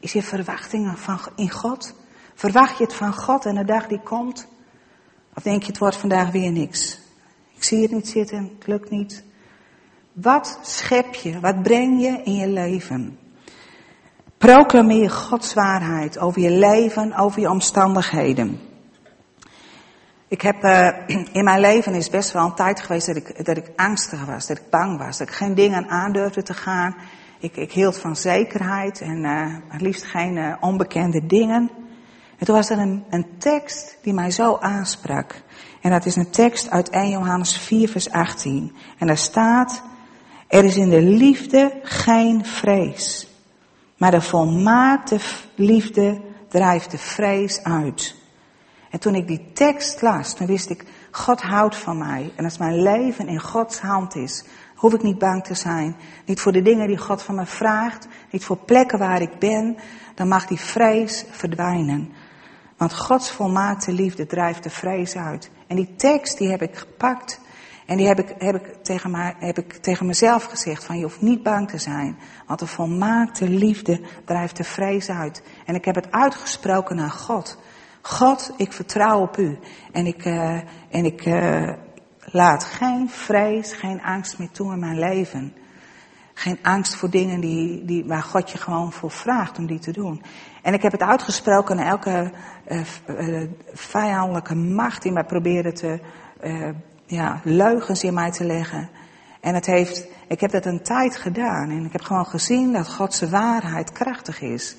Is 0.00 0.12
je 0.12 0.22
verwachtingen 0.22 0.96
van, 0.96 1.18
in 1.36 1.50
God? 1.50 1.94
Verwacht 2.34 2.78
je 2.78 2.84
het 2.84 2.94
van 2.94 3.14
God 3.14 3.46
en 3.46 3.54
de 3.54 3.64
dag 3.64 3.86
die 3.86 4.00
komt? 4.00 4.56
Of 5.38 5.44
denk 5.44 5.62
je 5.62 5.68
het 5.68 5.78
wordt 5.78 5.96
vandaag 5.96 6.30
weer 6.30 6.52
niks? 6.52 7.00
Ik 7.54 7.64
zie 7.64 7.82
het 7.82 7.90
niet 7.90 8.08
zitten, 8.08 8.50
het 8.58 8.66
lukt 8.66 8.90
niet. 8.90 9.24
Wat 10.12 10.58
schep 10.62 11.14
je, 11.14 11.40
wat 11.40 11.62
breng 11.62 12.00
je 12.00 12.20
in 12.24 12.34
je 12.34 12.48
leven? 12.48 13.18
Proclameer 14.38 15.10
Gods 15.10 15.54
waarheid 15.54 16.18
over 16.18 16.40
je 16.40 16.50
leven, 16.50 17.14
over 17.14 17.40
je 17.40 17.50
omstandigheden. 17.50 18.60
Ik 20.28 20.40
heb, 20.40 20.64
uh, 20.64 20.88
in 21.38 21.44
mijn 21.44 21.60
leven 21.60 21.94
is 21.94 22.10
best 22.10 22.32
wel 22.32 22.44
een 22.44 22.54
tijd 22.54 22.80
geweest 22.80 23.06
dat 23.06 23.16
ik, 23.16 23.44
dat 23.44 23.56
ik 23.56 23.70
angstig 23.76 24.24
was, 24.24 24.46
dat 24.46 24.58
ik 24.58 24.70
bang 24.70 24.98
was, 24.98 25.18
dat 25.18 25.28
ik 25.28 25.34
geen 25.34 25.54
dingen 25.54 25.88
aandurfde 25.88 26.42
te 26.42 26.54
gaan. 26.54 26.96
Ik, 27.38 27.56
ik 27.56 27.72
hield 27.72 27.98
van 27.98 28.16
zekerheid 28.16 29.00
en 29.00 29.24
uh, 29.24 29.54
het 29.68 29.80
liefst 29.80 30.04
geen 30.04 30.36
uh, 30.36 30.54
onbekende 30.60 31.26
dingen. 31.26 31.70
En 32.38 32.46
toen 32.46 32.54
was 32.54 32.70
er 32.70 32.78
een, 32.78 33.04
een 33.10 33.26
tekst 33.38 33.98
die 34.02 34.12
mij 34.12 34.30
zo 34.30 34.56
aansprak. 34.60 35.42
En 35.80 35.90
dat 35.90 36.06
is 36.06 36.16
een 36.16 36.30
tekst 36.30 36.70
uit 36.70 36.88
1 36.90 37.10
Johannes 37.10 37.56
4 37.56 37.88
vers 37.88 38.10
18. 38.10 38.72
En 38.98 39.06
daar 39.06 39.16
staat, 39.16 39.82
er 40.48 40.64
is 40.64 40.76
in 40.76 40.90
de 40.90 41.02
liefde 41.02 41.80
geen 41.82 42.44
vrees. 42.44 43.28
Maar 43.96 44.10
de 44.10 44.20
volmaakte 44.20 45.18
liefde 45.54 46.20
drijft 46.48 46.90
de 46.90 46.98
vrees 46.98 47.62
uit. 47.62 48.16
En 48.90 49.00
toen 49.00 49.14
ik 49.14 49.26
die 49.26 49.50
tekst 49.52 50.02
las, 50.02 50.34
toen 50.34 50.46
wist 50.46 50.70
ik, 50.70 50.84
God 51.10 51.42
houdt 51.42 51.76
van 51.76 51.98
mij. 51.98 52.32
En 52.36 52.44
als 52.44 52.58
mijn 52.58 52.82
leven 52.82 53.28
in 53.28 53.40
Gods 53.40 53.80
hand 53.80 54.14
is, 54.14 54.44
hoef 54.74 54.94
ik 54.94 55.02
niet 55.02 55.18
bang 55.18 55.44
te 55.44 55.54
zijn. 55.54 55.96
Niet 56.24 56.40
voor 56.40 56.52
de 56.52 56.62
dingen 56.62 56.86
die 56.86 56.98
God 56.98 57.22
van 57.22 57.34
me 57.34 57.46
vraagt, 57.46 58.08
niet 58.30 58.44
voor 58.44 58.56
plekken 58.56 58.98
waar 58.98 59.20
ik 59.20 59.38
ben. 59.38 59.76
Dan 60.14 60.28
mag 60.28 60.46
die 60.46 60.60
vrees 60.60 61.24
verdwijnen. 61.30 62.12
Want 62.78 62.94
Gods 62.94 63.30
volmaakte 63.30 63.92
liefde 63.92 64.26
drijft 64.26 64.62
de 64.62 64.70
vrees 64.70 65.16
uit. 65.16 65.50
En 65.66 65.76
die 65.76 65.94
tekst 65.96 66.38
die 66.38 66.50
heb 66.50 66.62
ik 66.62 66.76
gepakt. 66.76 67.40
En 67.86 67.96
die 67.96 68.06
heb 68.06 68.18
ik, 68.18 68.34
heb 68.38 68.54
ik, 68.54 68.74
tegen, 68.82 69.10
mij, 69.10 69.34
heb 69.38 69.58
ik 69.58 69.72
tegen 69.72 70.06
mezelf 70.06 70.44
gezegd 70.44 70.84
van 70.84 70.96
je 70.96 71.02
hoeft 71.02 71.20
niet 71.20 71.42
bang 71.42 71.70
te 71.70 71.78
zijn. 71.78 72.18
Want 72.46 72.58
de 72.58 72.66
volmaakte 72.66 73.48
liefde 73.48 74.00
drijft 74.24 74.56
de 74.56 74.64
vrees 74.64 75.10
uit. 75.10 75.42
En 75.66 75.74
ik 75.74 75.84
heb 75.84 75.94
het 75.94 76.10
uitgesproken 76.12 76.96
naar 76.96 77.10
God. 77.10 77.58
God, 78.00 78.52
ik 78.56 78.72
vertrouw 78.72 79.20
op 79.20 79.38
u. 79.38 79.58
En 79.92 80.06
ik, 80.06 80.24
uh, 80.24 80.60
en 80.90 81.04
ik 81.04 81.26
uh, 81.26 81.72
laat 82.20 82.64
geen 82.64 83.10
vrees, 83.10 83.72
geen 83.72 84.02
angst 84.02 84.38
meer 84.38 84.50
toe 84.50 84.72
in 84.72 84.78
mijn 84.78 84.98
leven. 84.98 85.54
Geen 86.38 86.58
angst 86.62 86.94
voor 86.94 87.10
dingen 87.10 87.40
die, 87.40 87.84
die, 87.84 88.04
waar 88.04 88.22
God 88.22 88.50
je 88.50 88.58
gewoon 88.58 88.92
voor 88.92 89.10
vraagt 89.10 89.58
om 89.58 89.66
die 89.66 89.78
te 89.78 89.92
doen. 89.92 90.22
En 90.62 90.74
ik 90.74 90.82
heb 90.82 90.92
het 90.92 91.02
uitgesproken 91.02 91.76
naar 91.76 91.86
elke 91.86 92.32
uh, 92.68 93.42
vijandelijke 93.72 94.54
macht 94.54 95.02
die 95.02 95.12
mij 95.12 95.24
probeerde 95.24 95.72
te, 95.72 96.00
ja, 97.06 97.40
leugens 97.44 98.04
in 98.04 98.14
mij 98.14 98.30
te 98.30 98.44
leggen. 98.44 98.88
En 99.40 99.54
het 99.54 99.66
heeft, 99.66 100.06
ik 100.28 100.40
heb 100.40 100.50
dat 100.50 100.66
een 100.66 100.82
tijd 100.82 101.16
gedaan. 101.16 101.70
En 101.70 101.84
ik 101.84 101.92
heb 101.92 102.02
gewoon 102.02 102.26
gezien 102.26 102.72
dat 102.72 102.92
Gods 102.92 103.20
waarheid 103.20 103.92
krachtig 103.92 104.40
is. 104.40 104.76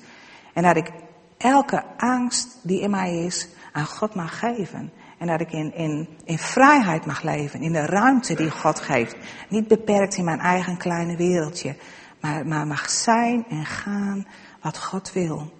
En 0.54 0.62
dat 0.62 0.76
ik 0.76 0.90
elke 1.38 1.84
angst 1.96 2.58
die 2.62 2.80
in 2.80 2.90
mij 2.90 3.24
is 3.24 3.48
aan 3.72 3.86
God 3.86 4.14
mag 4.14 4.38
geven. 4.38 4.92
En 5.20 5.26
dat 5.26 5.40
ik 5.40 5.52
in, 5.52 5.74
in, 5.74 6.08
in 6.24 6.38
vrijheid 6.38 7.06
mag 7.06 7.22
leven, 7.22 7.62
in 7.62 7.72
de 7.72 7.86
ruimte 7.86 8.34
die 8.34 8.50
God 8.50 8.80
geeft. 8.80 9.16
Niet 9.48 9.68
beperkt 9.68 10.16
in 10.16 10.24
mijn 10.24 10.40
eigen 10.40 10.76
kleine 10.76 11.16
wereldje, 11.16 11.76
maar, 12.20 12.46
maar 12.46 12.66
mag 12.66 12.90
zijn 12.90 13.44
en 13.48 13.64
gaan 13.64 14.26
wat 14.62 14.78
God 14.78 15.12
wil. 15.12 15.52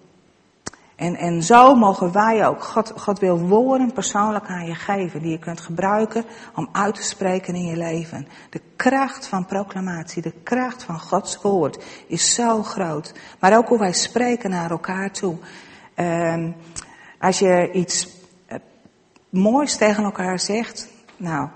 En, 0.95 1.15
en 1.15 1.43
zo 1.43 1.75
mogen 1.75 2.11
wij 2.11 2.47
ook, 2.47 2.63
God, 2.63 2.93
God 2.95 3.19
wil 3.19 3.39
woorden 3.39 3.93
persoonlijk 3.93 4.47
aan 4.47 4.65
je 4.65 4.75
geven, 4.75 5.21
die 5.21 5.31
je 5.31 5.39
kunt 5.39 5.61
gebruiken 5.61 6.25
om 6.55 6.69
uit 6.71 6.95
te 6.95 7.03
spreken 7.03 7.55
in 7.55 7.65
je 7.65 7.77
leven. 7.77 8.27
De 8.49 8.61
kracht 8.75 9.27
van 9.27 9.45
proclamatie, 9.45 10.21
de 10.21 10.33
kracht 10.43 10.83
van 10.83 10.99
Gods 10.99 11.41
woord 11.41 11.83
is 12.07 12.33
zo 12.33 12.63
groot. 12.63 13.13
Maar 13.39 13.57
ook 13.57 13.67
hoe 13.67 13.79
wij 13.79 13.93
spreken 13.93 14.49
naar 14.49 14.71
elkaar 14.71 15.11
toe. 15.11 15.37
Um, 15.95 16.55
als 17.19 17.39
je 17.39 17.71
iets 17.71 18.20
moois 19.31 19.77
tegen 19.77 20.03
elkaar 20.03 20.39
zegt, 20.39 20.87
nou, 21.17 21.49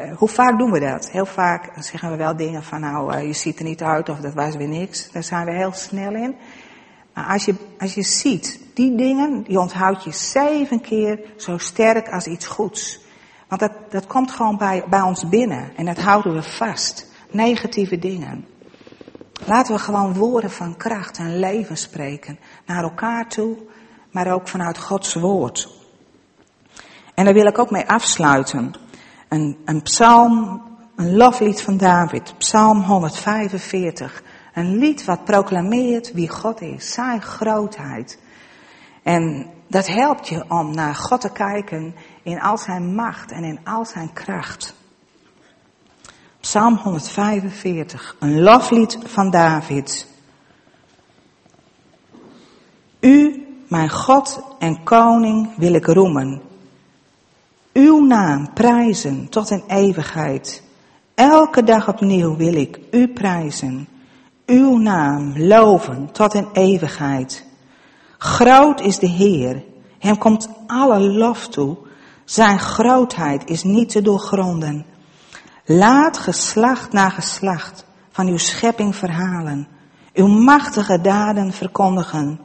uh, 0.00 0.16
hoe 0.16 0.28
vaak 0.28 0.58
doen 0.58 0.70
we 0.70 0.80
dat? 0.80 1.10
Heel 1.10 1.26
vaak 1.26 1.72
zeggen 1.78 2.10
we 2.10 2.16
wel 2.16 2.36
dingen 2.36 2.62
van, 2.62 2.80
nou, 2.80 3.14
uh, 3.14 3.26
je 3.26 3.32
ziet 3.32 3.58
er 3.58 3.64
niet 3.64 3.82
uit 3.82 4.08
of 4.08 4.18
dat 4.18 4.34
was 4.34 4.56
weer 4.56 4.68
niks. 4.68 5.10
Daar 5.10 5.22
zijn 5.22 5.44
we 5.44 5.52
heel 5.52 5.72
snel 5.72 6.14
in. 6.14 6.36
Maar 7.14 7.26
als 7.26 7.44
je, 7.44 7.54
als 7.78 7.94
je 7.94 8.02
ziet, 8.02 8.60
die 8.74 8.94
dingen, 8.96 9.42
die 9.42 9.60
onthoud 9.60 10.04
je 10.04 10.12
zeven 10.12 10.80
keer 10.80 11.20
zo 11.36 11.58
sterk 11.58 12.08
als 12.08 12.26
iets 12.26 12.46
goeds. 12.46 13.04
Want 13.48 13.60
dat, 13.60 13.72
dat 13.90 14.06
komt 14.06 14.30
gewoon 14.30 14.56
bij, 14.56 14.84
bij 14.88 15.00
ons 15.00 15.28
binnen 15.28 15.76
en 15.76 15.84
dat 15.84 15.98
houden 15.98 16.34
we 16.34 16.42
vast. 16.42 17.12
Negatieve 17.30 17.98
dingen. 17.98 18.46
Laten 19.44 19.74
we 19.74 19.80
gewoon 19.80 20.14
woorden 20.14 20.50
van 20.50 20.76
kracht 20.76 21.18
en 21.18 21.38
leven 21.38 21.76
spreken. 21.76 22.38
Naar 22.66 22.82
elkaar 22.82 23.28
toe, 23.28 23.56
maar 24.10 24.32
ook 24.32 24.48
vanuit 24.48 24.78
Gods 24.78 25.14
woord. 25.14 25.85
En 27.16 27.24
daar 27.24 27.34
wil 27.34 27.46
ik 27.46 27.58
ook 27.58 27.70
mee 27.70 27.88
afsluiten. 27.88 28.74
Een, 29.28 29.56
een 29.64 29.82
psalm, 29.82 30.62
een 30.96 31.16
loflied 31.16 31.62
van 31.62 31.76
David, 31.76 32.34
psalm 32.38 32.82
145. 32.82 34.22
Een 34.54 34.76
lied 34.76 35.04
wat 35.04 35.24
proclameert 35.24 36.12
wie 36.12 36.28
God 36.28 36.60
is, 36.60 36.92
zijn 36.92 37.22
grootheid. 37.22 38.18
En 39.02 39.46
dat 39.66 39.86
helpt 39.86 40.28
je 40.28 40.44
om 40.48 40.74
naar 40.74 40.94
God 40.94 41.20
te 41.20 41.32
kijken 41.32 41.94
in 42.22 42.40
al 42.40 42.58
zijn 42.58 42.94
macht 42.94 43.32
en 43.32 43.44
in 43.44 43.58
al 43.64 43.84
zijn 43.84 44.12
kracht. 44.12 44.74
Psalm 46.40 46.74
145, 46.76 48.16
een 48.18 48.40
loflied 48.40 48.98
van 49.04 49.30
David. 49.30 50.06
U, 53.00 53.46
mijn 53.68 53.90
God 53.90 54.42
en 54.58 54.82
koning, 54.82 55.56
wil 55.56 55.74
ik 55.74 55.86
roemen. 55.86 56.45
Uw 57.76 58.06
naam 58.06 58.52
prijzen 58.52 59.28
tot 59.28 59.50
in 59.50 59.62
eeuwigheid. 59.66 60.62
Elke 61.14 61.62
dag 61.62 61.88
opnieuw 61.88 62.36
wil 62.36 62.54
ik 62.54 62.78
u 62.90 63.08
prijzen, 63.08 63.88
uw 64.46 64.76
naam 64.76 65.32
loven 65.38 66.12
tot 66.12 66.34
in 66.34 66.48
eeuwigheid. 66.52 67.46
Groot 68.18 68.80
is 68.80 68.98
de 68.98 69.08
Heer, 69.08 69.64
hem 69.98 70.18
komt 70.18 70.48
alle 70.66 71.00
lof 71.00 71.48
toe. 71.48 71.76
Zijn 72.24 72.58
grootheid 72.58 73.50
is 73.50 73.62
niet 73.62 73.88
te 73.88 74.02
doorgronden. 74.02 74.86
Laat 75.64 76.18
geslacht 76.18 76.92
na 76.92 77.08
geslacht 77.08 77.84
van 78.10 78.26
uw 78.26 78.38
schepping 78.38 78.96
verhalen, 78.96 79.68
uw 80.14 80.26
machtige 80.26 81.00
daden 81.00 81.52
verkondigen. 81.52 82.40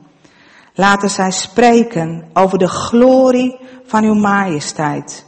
Laten 0.74 1.10
zij 1.10 1.32
spreken 1.32 2.30
over 2.34 2.58
de 2.58 2.68
glorie 2.68 3.60
van 3.86 4.04
uw 4.04 4.14
majesteit. 4.14 5.26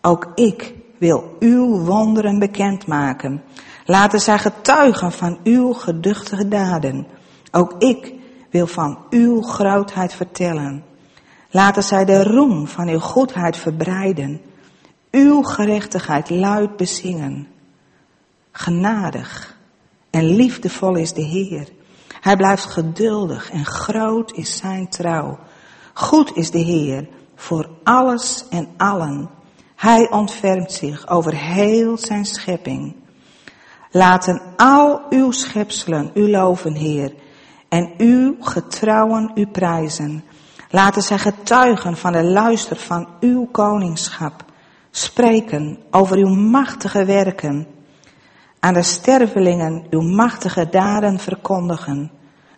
Ook 0.00 0.32
ik 0.34 0.74
wil 0.98 1.36
uw 1.38 1.84
wonderen 1.84 2.38
bekendmaken. 2.38 3.42
Laten 3.84 4.20
zij 4.20 4.38
getuigen 4.38 5.12
van 5.12 5.38
uw 5.44 5.72
geduchtige 5.72 6.48
daden. 6.48 7.06
Ook 7.50 7.74
ik 7.78 8.14
wil 8.50 8.66
van 8.66 8.98
uw 9.10 9.42
grootheid 9.42 10.14
vertellen. 10.14 10.84
Laten 11.50 11.82
zij 11.82 12.04
de 12.04 12.22
roem 12.22 12.66
van 12.66 12.88
uw 12.88 12.98
goedheid 12.98 13.56
verbreiden. 13.56 14.40
Uw 15.10 15.42
gerechtigheid 15.42 16.30
luid 16.30 16.76
bezingen. 16.76 17.48
Genadig 18.52 19.56
en 20.10 20.24
liefdevol 20.24 20.94
is 20.94 21.12
de 21.12 21.22
Heer. 21.22 21.68
Hij 22.22 22.36
blijft 22.36 22.64
geduldig 22.64 23.50
en 23.50 23.64
groot 23.64 24.32
is 24.32 24.56
zijn 24.56 24.88
trouw. 24.88 25.38
Goed 25.92 26.36
is 26.36 26.50
de 26.50 26.58
Heer 26.58 27.08
voor 27.34 27.68
alles 27.82 28.44
en 28.50 28.68
allen. 28.76 29.30
Hij 29.76 30.10
ontfermt 30.10 30.72
zich 30.72 31.08
over 31.08 31.34
heel 31.34 31.98
zijn 31.98 32.24
schepping. 32.24 32.96
Laten 33.90 34.42
al 34.56 35.00
uw 35.10 35.30
schepselen 35.30 36.10
u 36.14 36.30
loven, 36.30 36.74
Heer, 36.74 37.14
en 37.68 37.92
uw 37.96 38.36
getrouwen 38.40 39.30
u 39.34 39.46
prijzen. 39.46 40.24
Laten 40.70 41.02
zij 41.02 41.18
getuigen 41.18 41.96
van 41.96 42.12
de 42.12 42.24
luister 42.24 42.76
van 42.76 43.08
uw 43.20 43.48
koningschap, 43.52 44.44
spreken 44.90 45.78
over 45.90 46.16
uw 46.16 46.34
machtige 46.34 47.04
werken, 47.04 47.66
aan 48.62 48.74
de 48.74 48.82
stervelingen 48.82 49.86
uw 49.90 50.00
machtige 50.00 50.68
daden 50.68 51.18
verkondigen, 51.18 52.10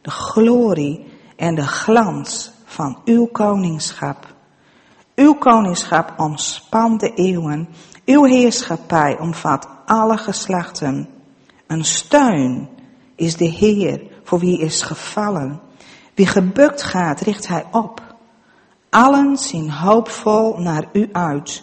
de 0.03 0.11
glorie 0.11 1.07
en 1.37 1.55
de 1.55 1.67
glans 1.67 2.53
van 2.65 2.99
uw 3.05 3.27
koningschap. 3.27 4.35
Uw 5.15 5.35
koningschap 5.35 6.15
omspant 6.17 7.01
de 7.01 7.15
eeuwen, 7.15 7.69
uw 8.05 8.25
heerschappij 8.25 9.19
omvat 9.19 9.69
alle 9.85 10.17
geslachten. 10.17 11.09
Een 11.67 11.85
steun 11.85 12.69
is 13.17 13.37
de 13.37 13.49
Heer 13.49 14.03
voor 14.23 14.39
wie 14.39 14.59
is 14.59 14.83
gevallen. 14.83 15.61
Wie 16.15 16.27
gebukt 16.27 16.83
gaat, 16.83 17.21
richt 17.21 17.49
hij 17.49 17.65
op. 17.71 18.03
Allen 18.91 19.37
zien 19.37 19.71
hoopvol 19.71 20.57
naar 20.59 20.85
u 20.93 21.09
uit. 21.13 21.63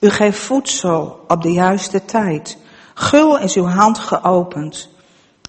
U 0.00 0.10
geeft 0.10 0.38
voedsel 0.38 1.24
op 1.28 1.42
de 1.42 1.52
juiste 1.52 2.04
tijd. 2.04 2.64
Gul 2.98 3.38
is 3.38 3.54
uw 3.54 3.66
hand 3.66 3.98
geopend. 3.98 4.88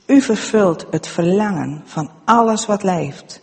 U 0.06 0.22
vervult 0.22 0.86
het 0.92 1.08
verlangen 1.08 1.82
van 1.86 2.10
alles 2.26 2.66
wat 2.66 2.84
leeft. 2.84 3.42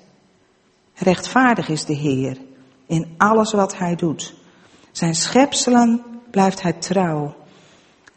Rechtvaardig 0.95 1.69
is 1.69 1.85
de 1.85 1.95
Heer 1.95 2.39
in 2.87 3.15
alles 3.17 3.53
wat 3.53 3.79
hij 3.79 3.95
doet. 3.95 4.35
Zijn 4.93 5.15
schepselen 5.15 6.03
blijft 6.31 6.63
hij 6.63 6.73
trouw. 6.73 7.35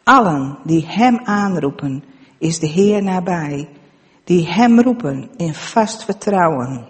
Allen 0.02 0.58
die 0.64 0.86
hem 0.86 1.20
aanroepen, 1.24 2.04
is 2.38 2.58
de 2.58 2.66
Heer 2.66 3.02
nabij, 3.02 3.68
die 4.24 4.48
hem 4.48 4.80
roepen 4.80 5.30
in 5.36 5.54
vast 5.54 6.04
vertrouwen. 6.04 6.86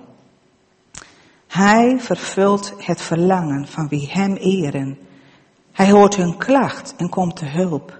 Hij 1.46 2.00
vervult 2.00 2.74
het 2.76 3.00
verlangen 3.00 3.68
van 3.68 3.88
wie 3.88 4.08
hem 4.10 4.34
eren. 4.34 4.98
Hij 5.72 5.90
hoort 5.90 6.16
hun 6.16 6.36
klacht 6.36 6.94
en 6.96 7.08
komt 7.08 7.36
te 7.36 7.46
hulp. 7.46 7.98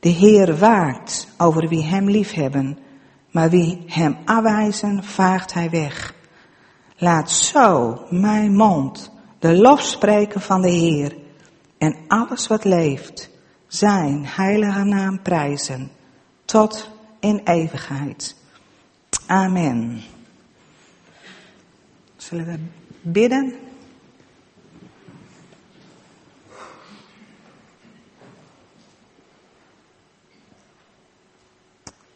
De 0.00 0.08
Heer 0.08 0.58
waakt 0.58 1.28
over 1.38 1.68
wie 1.68 1.84
hem 1.84 2.10
liefhebben, 2.10 2.78
maar 3.30 3.50
wie 3.50 3.82
hem 3.86 4.16
afwijzen, 4.24 5.04
vaagt 5.04 5.54
hij 5.54 5.70
weg. 5.70 6.14
Laat 6.96 7.30
zo 7.30 8.00
mijn 8.10 8.56
mond 8.56 9.10
de 9.38 9.56
lof 9.56 9.80
spreken 9.80 10.40
van 10.40 10.62
de 10.62 10.70
Heer 10.70 11.16
en 11.78 11.96
alles 12.08 12.46
wat 12.46 12.64
leeft, 12.64 13.30
zijn 13.66 14.26
heilige 14.26 14.84
naam 14.84 15.22
prijzen 15.22 15.90
tot 16.44 16.90
in 17.20 17.40
eeuwigheid. 17.44 18.36
Amen. 19.26 20.02
Zullen 22.16 22.46
we 22.46 22.58
bidden? 23.02 23.54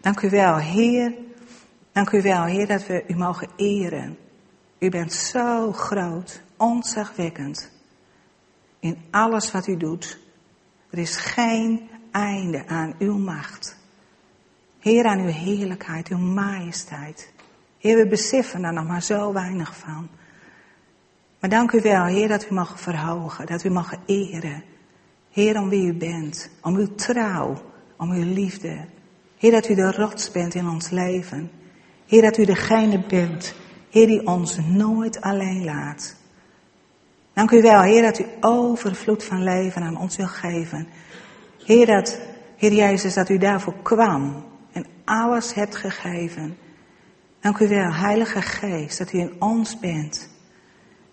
Dank 0.05 0.23
u 0.23 0.31
wel, 0.31 0.57
Heer. 0.57 1.15
Dank 1.93 2.11
u 2.11 2.23
wel, 2.23 2.45
Heer, 2.45 2.67
dat 2.67 2.87
we 2.87 3.05
u 3.07 3.15
mogen 3.15 3.49
eren. 3.57 4.19
U 4.79 4.89
bent 4.89 5.13
zo 5.13 5.73
groot, 5.73 6.43
ontzagwekkend 6.57 7.71
in 8.81 8.99
alles 9.11 9.53
wat 9.53 9.67
u 9.67 9.77
doet. 9.77 10.19
Er 10.91 10.99
is 10.99 11.17
geen 11.17 11.91
einde 12.11 12.67
aan 12.67 12.95
uw 12.99 13.19
macht. 13.19 13.77
Heer, 14.79 15.05
aan 15.05 15.21
uw 15.21 15.33
heerlijkheid, 15.33 16.09
uw 16.09 16.19
majesteit. 16.19 17.33
Heer, 17.79 17.97
we 17.97 18.07
beseffen 18.07 18.63
daar 18.63 18.73
nog 18.73 18.87
maar 18.87 19.03
zo 19.03 19.33
weinig 19.33 19.77
van. 19.77 20.09
Maar 21.41 21.51
dank 21.51 21.73
u 21.73 21.81
wel, 21.81 22.05
Heer, 22.05 22.29
dat 22.29 22.51
u 22.51 22.55
mag 22.55 22.81
verhogen, 22.81 23.47
dat 23.47 23.65
u 23.65 23.71
mag 23.71 23.95
eren. 24.07 24.65
Heer, 25.31 25.59
om 25.59 25.69
wie 25.69 25.87
u 25.87 25.95
bent, 25.95 26.51
om 26.63 26.77
uw 26.77 26.95
trouw, 26.95 27.63
om 27.97 28.11
uw 28.11 28.33
liefde. 28.35 28.93
Heer, 29.45 29.53
dat 29.53 29.69
u 29.69 29.75
de 29.75 29.93
rots 29.93 30.31
bent 30.31 30.55
in 30.55 30.69
ons 30.69 30.91
leven. 30.91 31.51
Heer, 32.07 32.23
dat 32.23 32.39
u 32.39 32.45
degene 32.45 32.99
bent 33.09 33.55
Heer 33.91 34.07
die 34.07 34.27
ons 34.27 34.59
nooit 34.59 35.21
alleen 35.21 35.65
laat. 35.65 36.17
Dank 37.33 37.51
u 37.51 37.63
wel, 37.63 37.81
Heer, 37.81 38.03
dat 38.03 38.19
u 38.19 38.25
overvloed 38.41 39.25
van 39.25 39.43
leven 39.43 39.83
aan 39.83 39.99
ons 39.99 40.17
wil 40.17 40.27
geven. 40.27 40.89
Heer, 41.65 41.87
dat, 41.87 42.21
Heer 42.57 42.73
Jezus, 42.73 43.15
dat 43.15 43.29
u 43.29 43.39
daarvoor 43.39 43.75
kwam 43.83 44.45
en 44.73 44.87
alles 45.05 45.55
hebt 45.55 45.77
gegeven. 45.77 46.57
Dank 47.41 47.59
u 47.59 47.69
wel, 47.69 47.93
Heilige 47.93 48.43
Geest, 48.43 48.99
dat 48.99 49.13
u 49.13 49.19
in 49.19 49.33
ons 49.39 49.79
bent. 49.79 50.29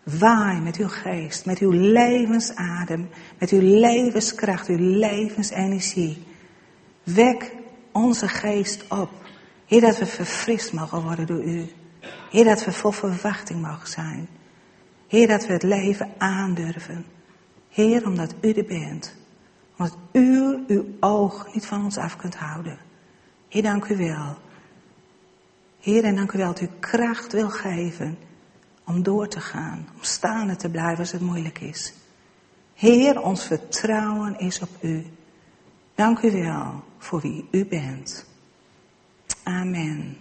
Waai 0.03 0.59
met 0.59 0.77
uw 0.77 0.89
geest, 0.89 1.45
met 1.45 1.59
uw 1.59 1.71
levensadem, 1.71 3.09
met 3.39 3.49
uw 3.49 3.61
levenskracht, 3.61 4.67
uw 4.67 4.77
levensenergie. 4.99 6.25
Wek 7.03 7.59
onze 7.91 8.27
geest 8.27 8.87
op. 8.89 9.09
Heer, 9.65 9.81
dat 9.81 9.97
we 9.97 10.05
verfrist 10.05 10.73
mogen 10.73 11.01
worden 11.01 11.25
door 11.25 11.43
u. 11.43 11.71
Heer, 12.31 12.43
dat 12.43 12.65
we 12.65 12.71
vol 12.71 12.91
verwachting 12.91 13.61
mogen 13.61 13.87
zijn. 13.87 14.27
Heer, 15.07 15.27
dat 15.27 15.45
we 15.45 15.53
het 15.53 15.63
leven 15.63 16.11
aandurven. 16.17 17.05
Heer, 17.69 18.05
omdat 18.05 18.33
u 18.41 18.51
er 18.51 18.65
bent. 18.65 19.15
Omdat 19.77 19.97
u 20.11 20.63
uw 20.67 20.85
oog 20.99 21.53
niet 21.53 21.65
van 21.65 21.83
ons 21.83 21.97
af 21.97 22.15
kunt 22.15 22.35
houden. 22.35 22.77
Heer, 23.47 23.61
dank 23.61 23.85
u 23.85 23.97
wel. 23.97 24.37
Heer, 25.79 26.03
en 26.03 26.15
dank 26.15 26.31
u 26.31 26.37
wel 26.37 26.47
dat 26.47 26.61
u 26.61 26.69
kracht 26.79 27.31
wil 27.31 27.49
geven 27.49 28.17
om 28.85 29.03
door 29.03 29.27
te 29.27 29.39
gaan. 29.39 29.87
Om 29.95 30.03
staande 30.03 30.55
te 30.55 30.69
blijven 30.69 30.99
als 30.99 31.11
het 31.11 31.21
moeilijk 31.21 31.59
is. 31.59 31.93
Heer, 32.73 33.21
ons 33.21 33.45
vertrouwen 33.45 34.39
is 34.39 34.59
op 34.59 34.69
u. 34.81 35.05
Dank 36.01 36.21
u 36.21 36.31
wel 36.31 36.83
voor 36.97 37.21
wie 37.21 37.47
u 37.51 37.65
bent. 37.65 38.25
Amen. 39.43 40.17